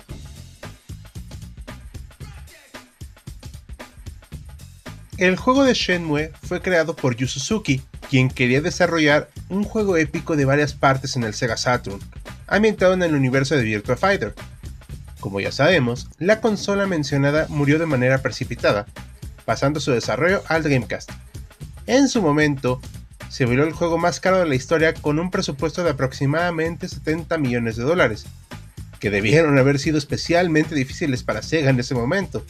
El 5.18 5.38
juego 5.38 5.64
de 5.64 5.74
Shenmue 5.74 6.32
fue 6.44 6.62
creado 6.62 6.96
por 6.96 7.16
Yu 7.16 7.28
Suzuki, 7.28 7.82
quien 8.10 8.30
quería 8.30 8.62
desarrollar 8.62 9.30
un 9.50 9.64
juego 9.64 9.96
épico 9.96 10.36
de 10.36 10.46
varias 10.46 10.74
partes 10.74 11.16
en 11.16 11.24
el 11.24 11.34
Sega 11.34 11.56
Saturn, 11.56 12.00
ambientado 12.48 12.94
en 12.94 13.04
el 13.04 13.16
universo 13.16 13.56
de 13.56 13.64
Virtua 13.64 13.96
Fighter, 13.96 14.36
como 15.26 15.40
ya 15.40 15.52
sabemos, 15.52 16.08
la 16.20 16.40
consola 16.40 16.86
mencionada 16.86 17.48
murió 17.50 17.80
de 17.80 17.88
manera 17.88 18.22
precipitada, 18.22 18.86
pasando 19.44 19.80
su 19.80 19.90
desarrollo 19.90 20.44
al 20.48 20.62
Dreamcast. 20.62 21.10
En 21.88 22.08
su 22.08 22.22
momento, 22.22 22.82
se 23.30 23.46
volvió 23.46 23.64
el 23.64 23.74
juego 23.74 23.98
más 23.98 24.20
caro 24.20 24.40
de 24.40 24.48
la 24.48 24.56
historia 24.56 24.94
con 24.94 25.20
un 25.20 25.30
presupuesto 25.30 25.84
de 25.84 25.92
aproximadamente 25.92 26.88
70 26.88 27.38
millones 27.38 27.76
de 27.76 27.84
dólares, 27.84 28.26
que 29.00 29.12
debieron 29.12 29.60
haber 29.60 29.78
sido 29.78 29.98
especialmente 29.98 30.74
difíciles 30.74 31.22
para 31.22 31.44
Sega 31.44 31.70
en 31.70 31.80
ese 31.80 31.94
momento. 31.94 32.44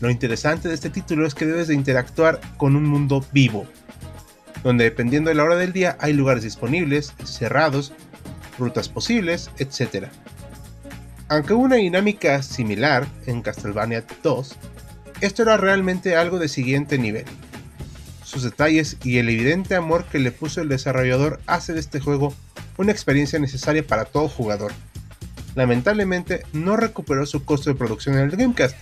Lo 0.00 0.10
interesante 0.10 0.68
de 0.68 0.74
este 0.74 0.90
título 0.90 1.26
es 1.26 1.34
que 1.34 1.46
debes 1.46 1.68
de 1.68 1.74
interactuar 1.74 2.40
con 2.56 2.74
un 2.74 2.84
mundo 2.84 3.24
vivo, 3.32 3.66
donde 4.64 4.84
dependiendo 4.84 5.28
de 5.28 5.36
la 5.36 5.44
hora 5.44 5.56
del 5.56 5.72
día 5.72 5.96
hay 6.00 6.12
lugares 6.12 6.42
disponibles, 6.42 7.12
cerrados, 7.24 7.92
rutas 8.58 8.88
posibles, 8.88 9.50
etc. 9.58 10.08
Aunque 11.28 11.52
hubo 11.52 11.62
una 11.62 11.76
dinámica 11.76 12.42
similar 12.42 13.06
en 13.26 13.42
Castlevania 13.42 14.04
2, 14.24 14.56
esto 15.20 15.42
era 15.42 15.56
realmente 15.56 16.16
algo 16.16 16.38
de 16.38 16.48
siguiente 16.48 16.98
nivel. 16.98 17.26
Sus 18.24 18.42
detalles 18.42 18.96
y 19.04 19.18
el 19.18 19.28
evidente 19.28 19.74
amor 19.74 20.06
que 20.06 20.18
le 20.18 20.32
puso 20.32 20.60
el 20.60 20.68
desarrollador 20.68 21.40
hace 21.46 21.74
de 21.74 21.80
este 21.80 22.00
juego 22.00 22.34
una 22.78 22.90
experiencia 22.90 23.38
necesaria 23.38 23.86
para 23.86 24.06
todo 24.06 24.28
jugador. 24.28 24.72
Lamentablemente 25.54 26.44
no 26.52 26.76
recuperó 26.76 27.26
su 27.26 27.44
costo 27.44 27.70
de 27.70 27.76
producción 27.76 28.16
en 28.16 28.22
el 28.22 28.30
Dreamcast, 28.30 28.76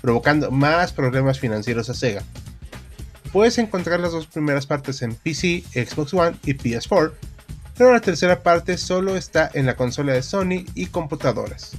provocando 0.00 0.50
más 0.50 0.92
problemas 0.92 1.38
financieros 1.38 1.90
a 1.90 1.94
Sega. 1.94 2.22
Puedes 3.32 3.58
encontrar 3.58 4.00
las 4.00 4.12
dos 4.12 4.26
primeras 4.26 4.66
partes 4.66 5.02
en 5.02 5.14
PC, 5.14 5.64
Xbox 5.72 6.14
One 6.14 6.36
y 6.44 6.54
PS4, 6.54 7.12
pero 7.76 7.92
la 7.92 8.00
tercera 8.00 8.42
parte 8.42 8.78
solo 8.78 9.16
está 9.16 9.50
en 9.52 9.66
la 9.66 9.76
consola 9.76 10.14
de 10.14 10.22
Sony 10.22 10.64
y 10.74 10.86
computadoras. 10.86 11.72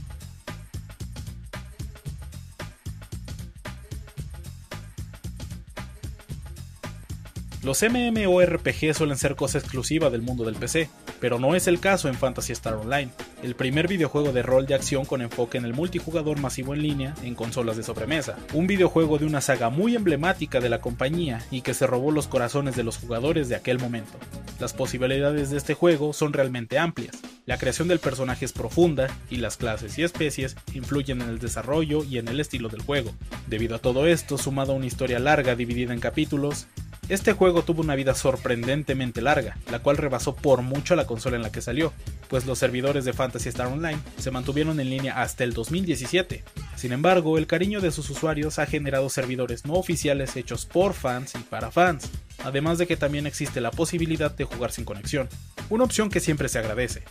Los 7.67 7.84
MMORPG 7.84 8.93
suelen 8.95 9.17
ser 9.17 9.36
cosa 9.36 9.58
exclusiva 9.58 10.10
del 10.10 10.21
mundo 10.21 10.45
del 10.45 10.56
PC, 10.56 10.89
pero 11.19 11.38
no 11.38 11.53
es 11.53 11.67
el 11.67 11.82
caso 11.82 12.08
en 12.08 12.15
Fantasy 12.15 12.53
Star 12.53 12.75
Online, 12.75 13.12
el 13.43 13.56
primer 13.56 13.89
videojuego 13.89 14.32
de 14.32 14.41
rol 14.41 14.65
de 14.65 14.73
acción 14.73 15.03
con 15.03 15.21
enfoque 15.21 15.58
en 15.58 15.65
el 15.65 15.73
multijugador 15.73 16.39
masivo 16.39 16.73
en 16.73 16.82
línea 16.82 17.13
en 17.23 17.36
consolas 17.36 17.75
de 17.75 17.84
sobremesa, 17.84 18.38
un 18.53 18.67
videojuego 18.67 19.17
de 19.17 19.25
una 19.25 19.41
saga 19.41 19.69
muy 19.69 19.97
emblemática 19.97 20.62
de 20.62 20.69
la 20.69 20.80
compañía 20.80 21.45
y 21.51 21.60
que 21.60 21.73
se 21.73 21.88
robó 21.88 22.12
los 22.12 22.27
corazones 22.27 22.77
de 22.77 22.86
los 22.86 22.99
jugadores 22.99 23.49
de 23.49 23.58
aquel 23.58 23.80
momento. 23.80 24.17
Las 24.62 24.71
posibilidades 24.71 25.49
de 25.49 25.58
este 25.58 25.73
juego 25.73 26.13
son 26.13 26.32
realmente 26.32 26.80
amplias, 26.80 27.17
la 27.47 27.58
creación 27.58 27.89
del 27.89 27.99
personaje 27.99 28.43
es 28.43 28.51
profunda 28.51 29.08
y 29.30 29.38
las 29.38 29.56
clases 29.56 29.97
y 29.97 30.03
especies 30.03 30.56
influyen 30.73 31.21
en 31.21 31.30
el 31.30 31.39
desarrollo 31.39 32.03
y 32.03 32.17
en 32.17 32.27
el 32.27 32.39
estilo 32.41 32.67
del 32.67 32.82
juego. 32.82 33.12
Debido 33.47 33.75
a 33.75 33.80
todo 33.80 34.06
esto, 34.06 34.38
sumado 34.38 34.73
a 34.73 34.75
una 34.75 34.86
historia 34.86 35.19
larga 35.19 35.56
dividida 35.56 35.93
en 35.93 36.01
capítulos, 36.01 36.67
este 37.10 37.32
juego 37.32 37.63
tuvo 37.63 37.82
una 37.82 37.96
vida 37.96 38.13
sorprendentemente 38.15 39.22
larga, 39.22 39.58
la 39.72 39.80
cual 39.80 39.96
rebasó 39.96 40.36
por 40.36 40.62
mucho 40.62 40.96
la 40.96 41.08
consola 41.08 41.38
en 41.38 41.41
la 41.41 41.52
que 41.52 41.62
salió, 41.62 41.93
pues 42.28 42.46
los 42.46 42.60
servidores 42.60 43.06
de 43.06 43.13
Fantasy 43.13 43.48
Star 43.50 43.67
Online 43.67 44.00
se 44.17 44.32
mantuvieron 44.32 44.80
en 44.80 44.89
línea 44.89 45.22
hasta 45.22 45.46
el 45.46 45.54
2017. 45.54 46.43
Sin 46.76 46.91
embargo, 46.91 47.38
el 47.38 47.48
cariño 47.48 47.80
de 47.80 47.91
sus 47.91 48.10
usuarios 48.10 48.60
ha 48.60 48.65
generado 48.65 49.10
servidores 49.10 49.65
no 49.65 49.76
oficiales 49.76 50.36
hechos 50.36 50.65
por 50.65 50.93
fans 50.93 51.36
y 51.36 51.39
para 51.39 51.72
fans, 51.72 52.10
además 52.43 52.78
de 52.78 52.88
que 52.88 52.98
también 52.98 53.26
existe 53.26 53.62
la 53.62 53.72
posibilidad 53.72 54.32
de 54.32 54.43
jugar 54.43 54.74
sin 54.74 54.84
conexión, 54.84 55.30
una 55.70 55.86
opción 55.86 56.10
que 56.10 56.20
siempre 56.20 56.50
se 56.50 56.60
agradece. 56.60 57.04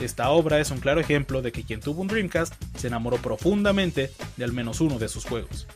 Esta 0.00 0.30
obra 0.30 0.60
es 0.60 0.70
un 0.70 0.78
claro 0.78 1.00
ejemplo 1.00 1.42
de 1.42 1.50
que 1.50 1.64
quien 1.64 1.80
tuvo 1.80 2.02
un 2.02 2.08
Dreamcast 2.08 2.54
se 2.76 2.86
enamoró 2.88 3.16
profundamente 3.18 4.12
de 4.36 4.44
al 4.44 4.52
menos 4.52 4.80
uno 4.80 4.98
de 4.98 5.08
sus 5.08 5.24
juegos. 5.24 5.66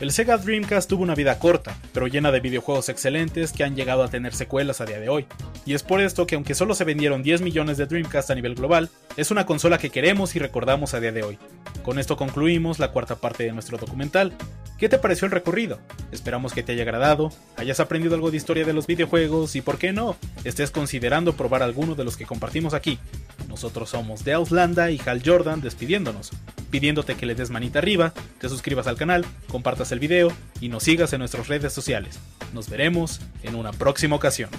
El 0.00 0.12
Sega 0.12 0.38
Dreamcast 0.38 0.88
tuvo 0.88 1.02
una 1.02 1.14
vida 1.14 1.38
corta, 1.38 1.76
pero 1.92 2.06
llena 2.06 2.32
de 2.32 2.40
videojuegos 2.40 2.88
excelentes 2.88 3.52
que 3.52 3.64
han 3.64 3.76
llegado 3.76 4.02
a 4.02 4.08
tener 4.08 4.34
secuelas 4.34 4.80
a 4.80 4.86
día 4.86 4.98
de 4.98 5.10
hoy. 5.10 5.26
Y 5.66 5.74
es 5.74 5.82
por 5.82 6.00
esto 6.00 6.26
que 6.26 6.36
aunque 6.36 6.54
solo 6.54 6.74
se 6.74 6.84
vendieron 6.84 7.22
10 7.22 7.42
millones 7.42 7.76
de 7.76 7.84
Dreamcast 7.84 8.30
a 8.30 8.34
nivel 8.34 8.54
global, 8.54 8.88
es 9.18 9.30
una 9.30 9.44
consola 9.44 9.76
que 9.76 9.90
queremos 9.90 10.34
y 10.34 10.38
recordamos 10.38 10.94
a 10.94 11.00
día 11.00 11.12
de 11.12 11.22
hoy. 11.22 11.38
Con 11.82 11.98
esto 11.98 12.16
concluimos 12.16 12.78
la 12.78 12.92
cuarta 12.92 13.16
parte 13.16 13.44
de 13.44 13.52
nuestro 13.52 13.76
documental. 13.76 14.32
¿Qué 14.80 14.88
te 14.88 14.98
pareció 14.98 15.26
el 15.26 15.32
recorrido? 15.32 15.78
Esperamos 16.10 16.54
que 16.54 16.62
te 16.62 16.72
haya 16.72 16.84
agradado, 16.84 17.30
hayas 17.58 17.80
aprendido 17.80 18.14
algo 18.14 18.30
de 18.30 18.38
historia 18.38 18.64
de 18.64 18.72
los 18.72 18.86
videojuegos 18.86 19.54
y, 19.54 19.60
por 19.60 19.76
qué 19.76 19.92
no, 19.92 20.16
estés 20.42 20.70
considerando 20.70 21.34
probar 21.34 21.62
alguno 21.62 21.94
de 21.94 22.02
los 22.02 22.16
que 22.16 22.24
compartimos 22.24 22.72
aquí. 22.72 22.98
Nosotros 23.46 23.90
somos 23.90 24.24
The 24.24 24.36
Landa 24.50 24.90
y 24.90 24.98
Hal 25.04 25.20
Jordan 25.22 25.60
despidiéndonos 25.60 26.30
pidiéndote 26.70 27.16
que 27.16 27.26
le 27.26 27.34
des 27.34 27.50
manita 27.50 27.80
arriba, 27.80 28.14
te 28.38 28.48
suscribas 28.48 28.86
al 28.86 28.96
canal, 28.96 29.26
compartas 29.48 29.92
el 29.92 29.98
video 29.98 30.32
y 30.60 30.68
nos 30.68 30.84
sigas 30.84 31.12
en 31.12 31.18
nuestras 31.18 31.48
redes 31.48 31.72
sociales. 31.72 32.18
Nos 32.54 32.70
veremos 32.70 33.20
en 33.42 33.56
una 33.56 33.72
próxima 33.72 34.16
ocasión. 34.16 34.50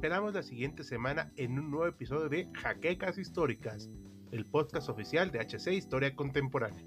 Esperamos 0.00 0.32
la 0.32 0.42
siguiente 0.42 0.82
semana 0.82 1.30
en 1.36 1.58
un 1.58 1.70
nuevo 1.70 1.86
episodio 1.86 2.30
de 2.30 2.48
Jaquecas 2.54 3.18
Históricas. 3.18 3.90
el 4.32 4.46
podcast 4.46 4.88
oficial 4.88 5.30
de 5.30 5.40
HC 5.40 5.74
Historia 5.74 6.16
Contemporánea. 6.16 6.86